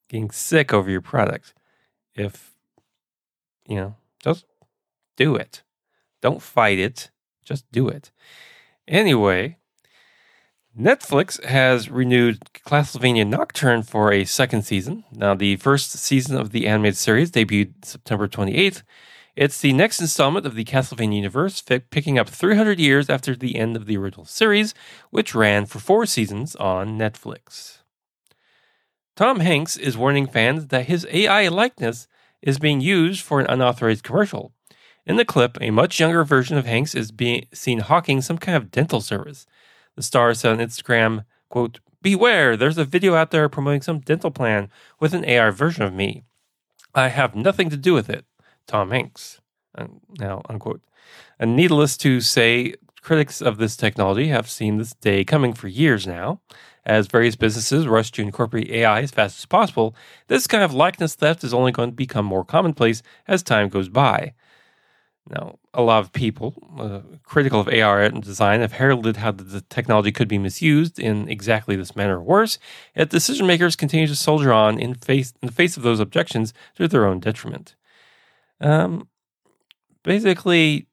getting 0.09 0.31
sick 0.31 0.73
over 0.73 0.89
your 0.89 1.01
product 1.01 1.53
if 2.13 2.53
you 3.67 3.75
know 3.75 3.95
just 4.23 4.45
do 5.17 5.35
it. 5.35 5.63
Don't 6.21 6.41
fight 6.41 6.79
it. 6.79 7.11
Just 7.43 7.71
do 7.71 7.87
it. 7.87 8.11
Anyway, 8.87 9.57
Netflix 10.77 11.43
has 11.43 11.89
renewed 11.89 12.39
Castlevania 12.65 13.27
Nocturne 13.27 13.83
for 13.83 14.11
a 14.11 14.25
second 14.25 14.63
season. 14.63 15.03
Now, 15.11 15.35
the 15.35 15.55
first 15.57 15.91
season 15.91 16.37
of 16.37 16.51
the 16.51 16.67
animated 16.67 16.97
series 16.97 17.31
debuted 17.31 17.85
September 17.85 18.27
28th 18.27 18.81
it's 19.35 19.59
the 19.59 19.73
next 19.73 19.99
installment 19.99 20.45
of 20.45 20.55
the 20.55 20.63
Castlevania 20.63 21.17
universe, 21.17 21.61
picking 21.61 22.17
up 22.17 22.29
300 22.29 22.79
years 22.79 23.09
after 23.09 23.35
the 23.35 23.57
end 23.57 23.75
of 23.75 23.85
the 23.85 23.97
original 23.97 24.25
series, 24.25 24.73
which 25.09 25.35
ran 25.35 25.65
for 25.65 25.79
four 25.79 26.05
seasons 26.05 26.55
on 26.55 26.97
Netflix. 26.97 27.79
Tom 29.15 29.41
Hanks 29.41 29.75
is 29.75 29.97
warning 29.97 30.27
fans 30.27 30.67
that 30.67 30.87
his 30.87 31.05
AI 31.11 31.47
likeness 31.47 32.07
is 32.41 32.59
being 32.59 32.79
used 32.79 33.21
for 33.21 33.39
an 33.39 33.47
unauthorized 33.47 34.03
commercial. 34.03 34.53
In 35.05 35.17
the 35.17 35.25
clip, 35.25 35.57
a 35.61 35.71
much 35.71 35.99
younger 35.99 36.23
version 36.23 36.57
of 36.57 36.65
Hanks 36.65 36.95
is 36.95 37.11
being 37.11 37.45
seen 37.53 37.79
hawking 37.79 38.21
some 38.21 38.37
kind 38.37 38.55
of 38.55 38.71
dental 38.71 39.01
service. 39.01 39.45
The 39.95 40.03
star 40.03 40.33
said 40.33 40.51
on 40.53 40.65
Instagram, 40.65 41.25
quote, 41.49 41.79
Beware, 42.01 42.55
there's 42.55 42.77
a 42.77 42.85
video 42.85 43.15
out 43.15 43.31
there 43.31 43.49
promoting 43.49 43.81
some 43.81 43.99
dental 43.99 44.31
plan 44.31 44.69
with 44.99 45.13
an 45.13 45.25
AR 45.25 45.51
version 45.51 45.83
of 45.83 45.93
me. 45.93 46.23
I 46.93 47.09
have 47.09 47.35
nothing 47.35 47.69
to 47.69 47.77
do 47.77 47.93
with 47.93 48.09
it. 48.09 48.25
Tom 48.67 48.91
Hanks. 48.91 49.41
Now, 50.19 50.41
unquote. 50.49 50.81
And 51.39 51.55
needless 51.55 51.97
to 51.97 52.21
say, 52.21 52.75
critics 53.01 53.41
of 53.41 53.57
this 53.57 53.77
technology 53.77 54.29
have 54.29 54.49
seen 54.49 54.77
this 54.77 54.93
day 54.93 55.23
coming 55.23 55.53
for 55.53 55.67
years 55.67 56.07
now. 56.07 56.41
As 56.85 57.07
various 57.07 57.35
businesses 57.35 57.87
rush 57.87 58.11
to 58.11 58.21
incorporate 58.21 58.69
AI 58.69 59.01
as 59.01 59.11
fast 59.11 59.39
as 59.39 59.45
possible, 59.45 59.95
this 60.27 60.45
kind 60.45 60.63
of 60.63 60.73
likeness 60.73 61.15
theft 61.15 61.43
is 61.43 61.53
only 61.53 61.71
going 61.71 61.89
to 61.89 61.95
become 61.95 62.25
more 62.25 62.45
commonplace 62.45 63.01
as 63.27 63.41
time 63.41 63.69
goes 63.69 63.89
by. 63.89 64.33
Now, 65.27 65.57
a 65.73 65.81
lot 65.81 66.03
of 66.03 66.13
people 66.13 66.53
uh, 66.77 67.17
critical 67.23 67.59
of 67.59 67.67
AR 67.67 68.01
and 68.01 68.21
design 68.21 68.61
have 68.61 68.73
heralded 68.73 69.17
how 69.17 69.31
the 69.31 69.61
technology 69.61 70.11
could 70.11 70.27
be 70.27 70.37
misused 70.37 70.99
in 70.99 71.27
exactly 71.27 71.75
this 71.75 71.95
manner 71.95 72.19
or 72.19 72.23
worse, 72.23 72.59
yet 72.95 73.09
decision 73.09 73.47
makers 73.47 73.75
continue 73.75 74.05
to 74.05 74.15
soldier 74.15 74.53
on 74.53 74.77
in, 74.77 74.93
face, 74.93 75.33
in 75.41 75.47
the 75.47 75.51
face 75.51 75.77
of 75.77 75.83
those 75.83 75.99
objections 75.99 76.53
to 76.75 76.87
their 76.87 77.07
own 77.07 77.19
detriment. 77.19 77.75
Um, 78.61 79.07
basically, 80.03 80.87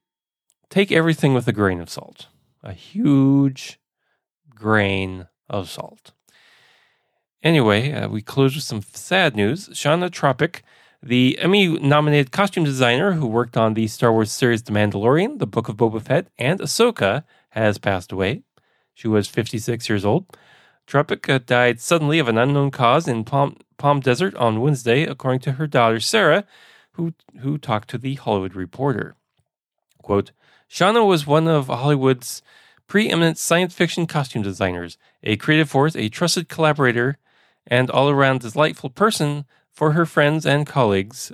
take 0.69 0.91
everything 0.91 1.33
with 1.33 1.47
a 1.47 1.53
grain 1.53 1.79
of 1.79 1.89
salt, 1.89 2.27
a 2.61 2.73
huge 2.73 3.79
grain 4.49 5.27
of 5.49 5.69
salt. 5.69 6.11
Anyway, 7.41 7.91
uh, 7.91 8.07
we 8.07 8.21
close 8.21 8.55
with 8.55 8.63
some 8.63 8.81
sad 8.81 9.35
news. 9.35 9.67
Shawna 9.69 10.09
Trpcic, 10.09 10.61
the 11.01 11.37
Emmy 11.39 11.67
nominated 11.67 12.31
costume 12.31 12.63
designer 12.63 13.13
who 13.13 13.27
worked 13.27 13.57
on 13.57 13.73
the 13.73 13.87
Star 13.87 14.13
Wars 14.13 14.31
series 14.31 14.63
The 14.63 14.71
Mandalorian, 14.71 15.39
The 15.39 15.47
Book 15.47 15.67
of 15.67 15.75
Boba 15.75 16.01
Fett, 16.01 16.27
and 16.37 16.61
Ahsoka, 16.61 17.25
has 17.49 17.77
passed 17.77 18.11
away. 18.13 18.43
She 18.93 19.09
was 19.09 19.27
56 19.27 19.89
years 19.89 20.05
old. 20.05 20.25
Trpcic 20.87 21.29
uh, 21.29 21.39
died 21.45 21.81
suddenly 21.81 22.19
of 22.19 22.27
an 22.27 22.37
unknown 22.37 22.71
cause 22.71 23.07
in 23.07 23.25
Palm, 23.25 23.57
Palm 23.77 23.99
Desert 23.99 24.35
on 24.35 24.61
Wednesday, 24.61 25.03
according 25.03 25.41
to 25.41 25.53
her 25.53 25.67
daughter 25.67 25.99
Sarah, 25.99 26.45
who, 26.93 27.13
who 27.39 27.57
talked 27.57 27.89
to 27.89 27.97
The 27.97 28.15
Hollywood 28.15 28.55
Reporter. 28.55 29.15
Quote, 30.01 30.31
Shawna 30.69 31.05
was 31.07 31.27
one 31.27 31.47
of 31.47 31.67
Hollywood's 31.67 32.41
preeminent 32.87 33.37
science 33.37 33.73
fiction 33.73 34.05
costume 34.07 34.41
designers, 34.41 34.97
a 35.23 35.37
creative 35.37 35.69
force, 35.69 35.95
a 35.95 36.09
trusted 36.09 36.49
collaborator, 36.49 37.17
and 37.67 37.89
all 37.89 38.09
around 38.09 38.41
delightful 38.41 38.89
person 38.89 39.45
for 39.71 39.93
her 39.93 40.05
friends 40.05 40.45
and 40.45 40.67
colleagues, 40.67 41.31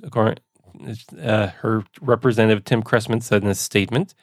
uh, 1.21 1.47
her 1.47 1.83
representative 1.99 2.63
Tim 2.63 2.83
Cressman 2.83 3.21
said 3.21 3.43
in 3.43 3.49
a 3.49 3.55
statement. 3.55 4.13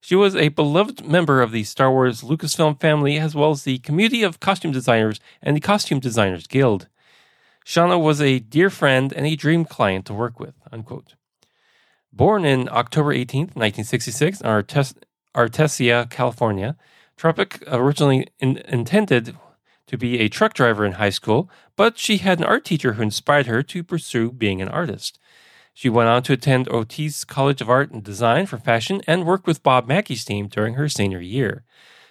She 0.00 0.14
was 0.14 0.34
a 0.34 0.48
beloved 0.48 1.04
member 1.04 1.42
of 1.42 1.52
the 1.52 1.64
Star 1.64 1.90
Wars 1.90 2.22
Lucasfilm 2.22 2.80
family 2.80 3.18
as 3.18 3.34
well 3.34 3.50
as 3.50 3.64
the 3.64 3.78
community 3.78 4.22
of 4.22 4.40
costume 4.40 4.72
designers 4.72 5.20
and 5.42 5.56
the 5.56 5.60
Costume 5.60 6.00
Designers 6.00 6.46
Guild. 6.46 6.88
Shawna 7.70 8.02
was 8.02 8.20
a 8.20 8.40
dear 8.40 8.68
friend 8.68 9.12
and 9.12 9.24
a 9.24 9.36
dream 9.36 9.64
client 9.64 10.04
to 10.06 10.12
work 10.12 10.40
with. 10.40 10.54
Unquote. 10.72 11.14
Born 12.12 12.44
in 12.44 12.68
October 12.68 13.12
18, 13.12 13.42
1966, 13.54 14.40
in 14.40 14.46
Artesia, 15.36 16.10
California, 16.10 16.76
Trpcic 17.16 17.62
originally 17.68 18.26
in- 18.40 18.56
intended 18.66 19.36
to 19.86 19.96
be 19.96 20.18
a 20.18 20.28
truck 20.28 20.52
driver 20.52 20.84
in 20.84 20.94
high 20.94 21.10
school, 21.10 21.48
but 21.76 21.96
she 21.96 22.16
had 22.16 22.40
an 22.40 22.44
art 22.44 22.64
teacher 22.64 22.94
who 22.94 23.04
inspired 23.04 23.46
her 23.46 23.62
to 23.62 23.84
pursue 23.84 24.32
being 24.32 24.60
an 24.60 24.68
artist. 24.68 25.20
She 25.72 25.88
went 25.88 26.08
on 26.08 26.24
to 26.24 26.32
attend 26.32 26.68
Otis 26.72 27.22
College 27.22 27.60
of 27.60 27.70
Art 27.70 27.92
and 27.92 28.02
Design 28.02 28.46
for 28.46 28.58
fashion 28.58 29.00
and 29.06 29.24
worked 29.24 29.46
with 29.46 29.62
Bob 29.62 29.86
Mackie's 29.86 30.24
team 30.24 30.48
during 30.48 30.74
her 30.74 30.88
senior 30.88 31.20
year. 31.20 31.62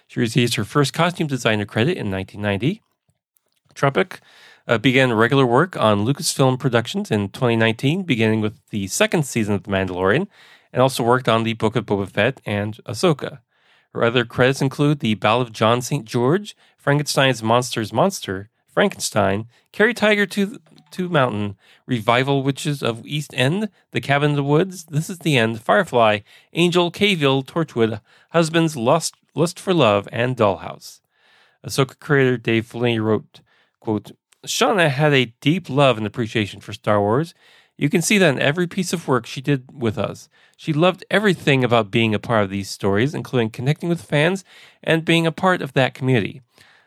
She 0.06 0.20
received 0.20 0.54
her 0.54 0.64
first 0.64 0.94
costume 0.94 1.26
designer 1.26 1.66
credit 1.66 1.98
in 1.98 2.10
1990. 2.10 2.80
Trpcic 3.74 4.20
uh, 4.66 4.78
began 4.78 5.12
regular 5.12 5.46
work 5.46 5.76
on 5.76 6.04
Lucasfilm 6.04 6.58
Productions 6.58 7.10
in 7.10 7.28
2019, 7.30 8.02
beginning 8.02 8.40
with 8.40 8.60
the 8.70 8.86
second 8.86 9.24
season 9.26 9.54
of 9.54 9.64
The 9.64 9.70
Mandalorian, 9.70 10.26
and 10.72 10.82
also 10.82 11.02
worked 11.02 11.28
on 11.28 11.42
the 11.42 11.54
Book 11.54 11.76
of 11.76 11.86
Boba 11.86 12.08
Fett 12.08 12.40
and 12.46 12.78
Ahsoka. 12.84 13.40
Her 13.92 14.04
other 14.04 14.24
credits 14.24 14.62
include 14.62 15.00
The 15.00 15.14
Ballad 15.14 15.48
of 15.48 15.52
John 15.52 15.82
St. 15.82 16.04
George, 16.04 16.56
Frankenstein's 16.76 17.42
Monster's 17.42 17.92
Monster, 17.92 18.50
Frankenstein, 18.68 19.46
Carry 19.72 19.94
Tiger 19.94 20.26
to 20.26 20.58
to 20.92 21.08
Mountain, 21.08 21.56
Revival 21.86 22.42
Witches 22.42 22.82
of 22.82 23.06
East 23.06 23.32
End, 23.36 23.68
The 23.92 24.00
Cabin 24.00 24.30
in 24.30 24.36
the 24.36 24.42
Woods, 24.42 24.84
This 24.86 25.08
is 25.08 25.20
the 25.20 25.36
End, 25.36 25.60
Firefly, 25.60 26.20
Angel, 26.52 26.90
Caveville, 26.90 27.44
Torchwood, 27.44 28.00
Husbands, 28.30 28.76
Lust, 28.76 29.14
Lust 29.34 29.60
for 29.60 29.72
Love, 29.72 30.08
and 30.10 30.36
Dollhouse. 30.36 31.00
Ahsoka 31.64 31.98
creator 31.98 32.36
Dave 32.36 32.66
Filoni 32.66 33.00
wrote, 33.00 33.40
quote, 33.78 34.12
Shawna 34.46 34.90
had 34.90 35.12
a 35.12 35.32
deep 35.40 35.68
love 35.68 35.98
and 35.98 36.06
appreciation 36.06 36.60
for 36.60 36.72
Star 36.72 37.00
Wars. 37.00 37.34
You 37.76 37.88
can 37.88 38.02
see 38.02 38.18
that 38.18 38.34
in 38.34 38.40
every 38.40 38.66
piece 38.66 38.92
of 38.92 39.08
work 39.08 39.26
she 39.26 39.40
did 39.40 39.64
with 39.72 39.98
us. 39.98 40.28
She 40.56 40.72
loved 40.72 41.04
everything 41.10 41.64
about 41.64 41.90
being 41.90 42.14
a 42.14 42.18
part 42.18 42.44
of 42.44 42.50
these 42.50 42.68
stories, 42.68 43.14
including 43.14 43.50
connecting 43.50 43.88
with 43.88 44.02
fans 44.02 44.44
and 44.82 45.04
being 45.04 45.26
a 45.26 45.32
part 45.32 45.62
of 45.62 45.72
that 45.72 45.94
community. 45.94 46.42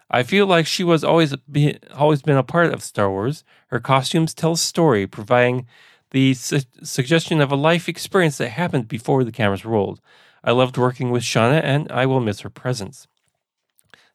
I 0.10 0.22
feel 0.22 0.46
like 0.46 0.68
she 0.68 0.84
was 0.84 1.04
always 1.04 1.36
be, 1.52 1.80
always 1.96 2.22
been 2.22 2.38
a 2.38 2.44
part 2.44 2.72
of 2.72 2.84
Star 2.84 3.10
Wars. 3.10 3.44
Her 3.68 3.80
costumes 3.80 4.36
tell 4.36 4.52
a 4.52 4.58
story, 4.58 5.08
providing 5.08 5.66
the 6.12 6.36
su- 6.36 6.62
suggestion 6.84 7.42
of 7.42 7.52
a 7.52 7.56
life 7.56 7.89
experience 7.89 8.38
that 8.38 8.50
happened 8.50 8.88
before 8.88 9.24
the 9.24 9.32
cameras 9.32 9.66
rolled. 9.66 10.00
I 10.44 10.52
loved 10.52 10.78
working 10.78 11.10
with 11.10 11.24
Shawna, 11.24 11.62
and 11.63 11.92
I 11.92 12.06
will 12.06 12.20
miss 12.20 12.42
her 12.42 12.52
presence. 12.52 13.08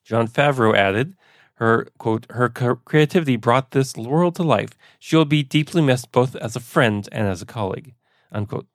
Jon 0.04 0.28
Favreau 0.28 0.76
added, 0.76 1.16
her 1.58 1.88
quote, 1.98 2.24
her 2.30 2.48
creativity 2.48 3.36
brought 3.36 3.72
this 3.72 3.96
world 3.96 4.36
to 4.36 4.44
life. 4.44 4.70
She 5.00 5.16
will 5.16 5.24
be 5.24 5.42
deeply 5.42 5.82
missed 5.82 6.12
both 6.12 6.36
as 6.36 6.54
a 6.54 6.60
friend 6.60 7.08
and 7.10 7.26
as 7.26 7.42
a 7.42 7.46
colleague. 7.46 7.94
Unquote. 8.30 8.66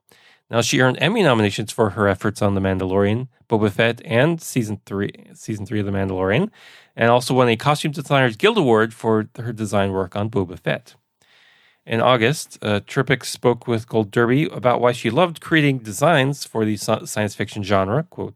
Now 0.49 0.59
she 0.59 0.81
earned 0.81 0.97
Emmy 0.99 1.23
nominations 1.23 1.71
for 1.71 1.91
her 1.91 2.09
efforts 2.09 2.41
on 2.41 2.55
The 2.55 2.61
Mandalorian, 2.61 3.29
Boba 3.49 3.71
Fett, 3.71 4.01
and 4.03 4.41
season 4.41 4.81
three, 4.85 5.11
season 5.33 5.65
three 5.65 5.79
of 5.79 5.85
The 5.85 5.93
Mandalorian, 5.93 6.49
and 6.95 7.09
also 7.09 7.33
won 7.33 7.47
a 7.47 7.55
Costume 7.55 7.93
Designers 7.93 8.35
Guild 8.35 8.57
Award 8.57 8.93
for 8.93 9.29
her 9.37 9.53
design 9.53 9.93
work 9.93 10.17
on 10.17 10.29
Boba 10.29 10.59
Fett. 10.59 10.95
In 11.85 12.01
August, 12.01 12.59
uh, 12.61 12.81
spoke 13.23 13.65
with 13.65 13.87
Gold 13.87 14.11
Derby 14.11 14.45
about 14.45 14.81
why 14.81 14.91
she 14.91 15.09
loved 15.09 15.39
creating 15.39 15.79
designs 15.79 16.45
for 16.45 16.65
the 16.65 16.75
science 16.75 17.33
fiction 17.33 17.63
genre. 17.63 18.03
Quote, 18.03 18.35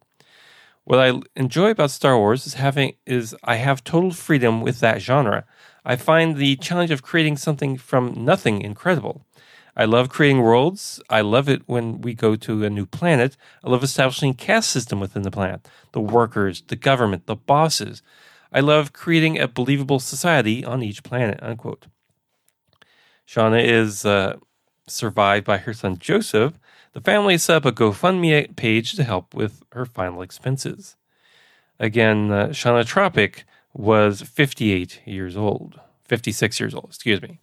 what 0.88 1.00
I 1.00 1.19
enjoy 1.36 1.71
about 1.71 1.91
Star 1.91 2.17
Wars 2.17 2.47
is 2.47 2.54
having 2.54 2.93
is 3.06 3.36
I 3.43 3.56
have 3.58 3.84
total 3.84 4.12
freedom 4.12 4.62
with 4.62 4.80
that 4.80 5.02
genre. 5.02 5.43
I 5.84 5.97
find 5.97 6.38
the 6.38 6.56
challenge 6.56 6.91
of 6.91 7.04
creating 7.04 7.36
something 7.36 7.76
from 7.78 8.13
nothing 8.23 8.62
incredible. 8.62 9.26
I 9.76 9.84
love 9.84 10.08
creating 10.08 10.41
worlds. 10.41 11.02
I 11.10 11.19
love 11.19 11.50
it 11.50 11.63
when 11.65 12.00
we 12.00 12.13
go 12.13 12.38
to 12.38 12.63
a 12.63 12.69
new 12.69 12.86
planet. 12.86 13.36
I 13.65 13.69
love 13.69 13.84
establishing 13.84 14.34
caste 14.34 14.71
system 14.71 15.02
within 15.02 15.23
the 15.23 15.30
planet, 15.30 15.67
the 15.91 16.00
workers, 16.00 16.63
the 16.65 16.78
government, 16.78 17.26
the 17.26 17.36
bosses. 17.36 18.02
I 18.54 18.62
love 18.62 18.93
creating 18.93 19.38
a 19.38 19.50
believable 19.50 20.00
society 20.00 20.63
on 20.63 20.84
each 20.84 21.04
planet. 21.04 21.38
Unquote. 21.41 21.88
Shawna 23.28 23.62
is 23.62 24.06
uh, 24.06 24.38
survived 24.88 25.45
by 25.45 25.58
her 25.58 25.73
son 25.73 25.97
Joseph. 25.97 26.58
The 26.93 27.02
family 27.02 27.38
set 27.38 27.58
up 27.58 27.65
a 27.65 27.71
GoFundMe 27.71 28.56
page 28.56 28.93
to 28.93 29.04
help 29.04 29.34
with 29.34 29.63
her 29.71 29.86
final 29.86 30.21
expenses. 30.21 30.95
Again, 31.80 32.32
uh, 32.32 32.47
Shawna 32.47 32.86
Trpcic 32.86 33.43
was 33.73 34.21
58 34.21 35.02
years 35.06 35.38
old, 35.38 35.80
56 36.06 36.60
years 36.60 36.73
old, 36.73 36.86
excuse 36.86 37.21
me. 37.21 37.39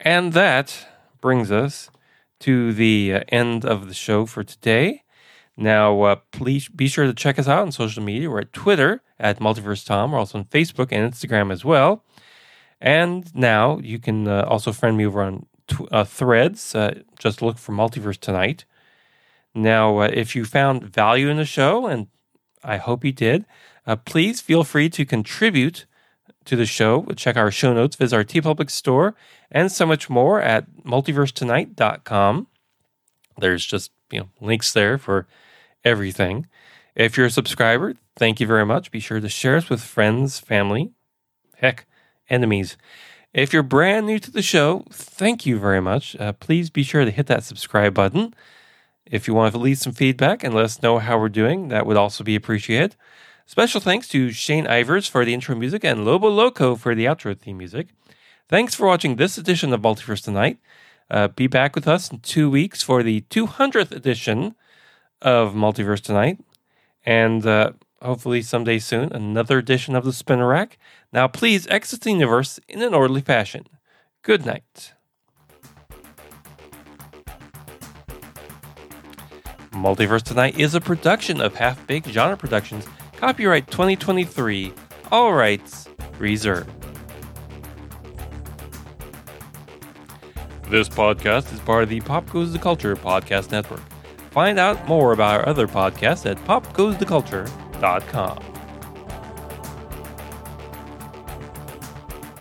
And 0.00 0.32
that 0.32 0.86
brings 1.20 1.52
us 1.52 1.90
to 2.40 2.72
the 2.72 3.14
uh, 3.14 3.20
end 3.28 3.64
of 3.64 3.88
the 3.88 3.94
show 3.94 4.26
for 4.26 4.42
today. 4.42 5.02
Now, 5.56 6.02
uh, 6.02 6.16
please 6.32 6.68
be 6.68 6.88
sure 6.88 7.06
to 7.06 7.14
check 7.14 7.38
us 7.38 7.46
out 7.46 7.62
on 7.62 7.72
social 7.72 8.02
media. 8.02 8.30
We're 8.30 8.40
at 8.40 8.52
Twitter 8.52 9.02
at 9.18 9.38
Multiverse 9.38 9.86
Tom. 9.86 10.12
We're 10.12 10.18
also 10.18 10.38
on 10.38 10.44
Facebook 10.46 10.88
and 10.90 11.12
Instagram 11.12 11.52
as 11.52 11.64
well. 11.64 12.02
And 12.80 13.34
now 13.34 13.78
you 13.78 13.98
can 13.98 14.26
uh, 14.26 14.44
also 14.48 14.72
friend 14.72 14.96
me 14.96 15.06
over 15.06 15.22
on 15.22 15.46
uh, 15.90 16.04
Threads. 16.04 16.74
Uh, 16.74 17.00
just 17.18 17.42
look 17.42 17.58
for 17.58 17.72
Multiverse 17.72 18.18
Tonight. 18.18 18.64
Now, 19.54 19.98
uh, 19.98 20.10
if 20.12 20.34
you 20.34 20.44
found 20.44 20.84
value 20.84 21.28
in 21.28 21.36
the 21.36 21.44
show, 21.44 21.86
and 21.86 22.08
I 22.62 22.78
hope 22.78 23.04
you 23.04 23.12
did, 23.12 23.44
please 24.04 24.40
feel 24.40 24.64
free 24.64 24.88
to 24.90 25.04
contribute 25.04 25.86
to 26.44 26.56
the 26.56 26.66
show. 26.66 27.04
Check 27.16 27.36
our 27.36 27.50
show 27.50 27.72
notes, 27.72 27.96
visit 27.96 28.16
our 28.16 28.24
TeePublic 28.24 28.70
store, 28.70 29.14
and 29.50 29.70
so 29.70 29.86
much 29.86 30.10
more 30.10 30.40
at 30.40 30.70
multiversetonight.com. 30.84 32.46
There's 33.38 33.64
just 33.64 33.90
you 34.10 34.20
know 34.20 34.28
links 34.40 34.72
there 34.72 34.98
for 34.98 35.26
everything. 35.84 36.46
If 36.94 37.16
you're 37.16 37.26
a 37.26 37.30
subscriber, 37.30 37.94
thank 38.16 38.40
you 38.40 38.46
very 38.46 38.64
much. 38.64 38.90
Be 38.90 39.00
sure 39.00 39.20
to 39.20 39.28
share 39.28 39.56
us 39.56 39.68
with 39.68 39.82
friends, 39.82 40.38
family, 40.38 40.92
heck, 41.56 41.86
enemies. 42.30 42.76
If 43.34 43.52
you're 43.52 43.64
brand 43.64 44.06
new 44.06 44.20
to 44.20 44.30
the 44.30 44.42
show, 44.42 44.84
thank 44.90 45.44
you 45.44 45.58
very 45.58 45.80
much. 45.80 46.14
Uh, 46.14 46.32
please 46.34 46.70
be 46.70 46.84
sure 46.84 47.04
to 47.04 47.10
hit 47.10 47.26
that 47.26 47.42
subscribe 47.42 47.92
button. 47.92 48.32
If 49.06 49.26
you 49.26 49.34
want 49.34 49.52
to 49.52 49.58
leave 49.58 49.78
some 49.78 49.92
feedback 49.92 50.44
and 50.44 50.54
let 50.54 50.64
us 50.64 50.80
know 50.80 51.00
how 51.00 51.18
we're 51.18 51.28
doing, 51.28 51.66
that 51.66 51.84
would 51.84 51.96
also 51.96 52.22
be 52.22 52.36
appreciated. 52.36 52.94
Special 53.44 53.80
thanks 53.80 54.06
to 54.08 54.30
Shane 54.30 54.66
Ivers 54.66 55.10
for 55.10 55.24
the 55.24 55.34
intro 55.34 55.56
music 55.56 55.84
and 55.84 56.04
Lobo 56.04 56.28
Loco 56.28 56.76
for 56.76 56.94
the 56.94 57.06
outro 57.06 57.36
theme 57.36 57.58
music. 57.58 57.88
Thanks 58.48 58.76
for 58.76 58.86
watching 58.86 59.16
this 59.16 59.36
edition 59.36 59.72
of 59.72 59.82
Multiverse 59.82 60.22
Tonight. 60.22 60.58
Uh, 61.10 61.26
be 61.26 61.48
back 61.48 61.74
with 61.74 61.88
us 61.88 62.12
in 62.12 62.20
two 62.20 62.48
weeks 62.48 62.84
for 62.84 63.02
the 63.02 63.22
200th 63.30 63.90
edition 63.90 64.54
of 65.20 65.54
Multiverse 65.54 66.00
Tonight. 66.00 66.38
And 67.04 67.44
uh, 67.44 67.72
hopefully 68.00 68.42
someday 68.42 68.78
soon, 68.78 69.12
another 69.12 69.58
edition 69.58 69.96
of 69.96 70.04
the 70.04 70.12
Spinner 70.12 70.46
Rack. 70.46 70.78
Now, 71.14 71.28
please 71.28 71.68
exit 71.68 72.00
the 72.00 72.10
universe 72.10 72.58
in 72.68 72.82
an 72.82 72.92
orderly 72.92 73.20
fashion. 73.20 73.66
Good 74.22 74.44
night. 74.44 74.94
Multiverse 79.70 80.24
Tonight 80.24 80.58
is 80.58 80.74
a 80.74 80.80
production 80.80 81.40
of 81.40 81.54
Half 81.54 81.86
Baked 81.86 82.08
Genre 82.08 82.36
Productions, 82.36 82.88
copyright 83.16 83.70
2023, 83.70 84.72
all 85.12 85.34
rights 85.34 85.86
reserved. 86.18 86.68
This 90.68 90.88
podcast 90.88 91.52
is 91.52 91.60
part 91.60 91.84
of 91.84 91.90
the 91.90 92.00
Pop 92.00 92.28
Goes 92.30 92.52
the 92.52 92.58
Culture 92.58 92.96
podcast 92.96 93.52
network. 93.52 93.82
Find 94.32 94.58
out 94.58 94.88
more 94.88 95.12
about 95.12 95.40
our 95.40 95.48
other 95.48 95.68
podcasts 95.68 96.28
at 96.28 96.38
popgoestheculture.com. 96.38 98.53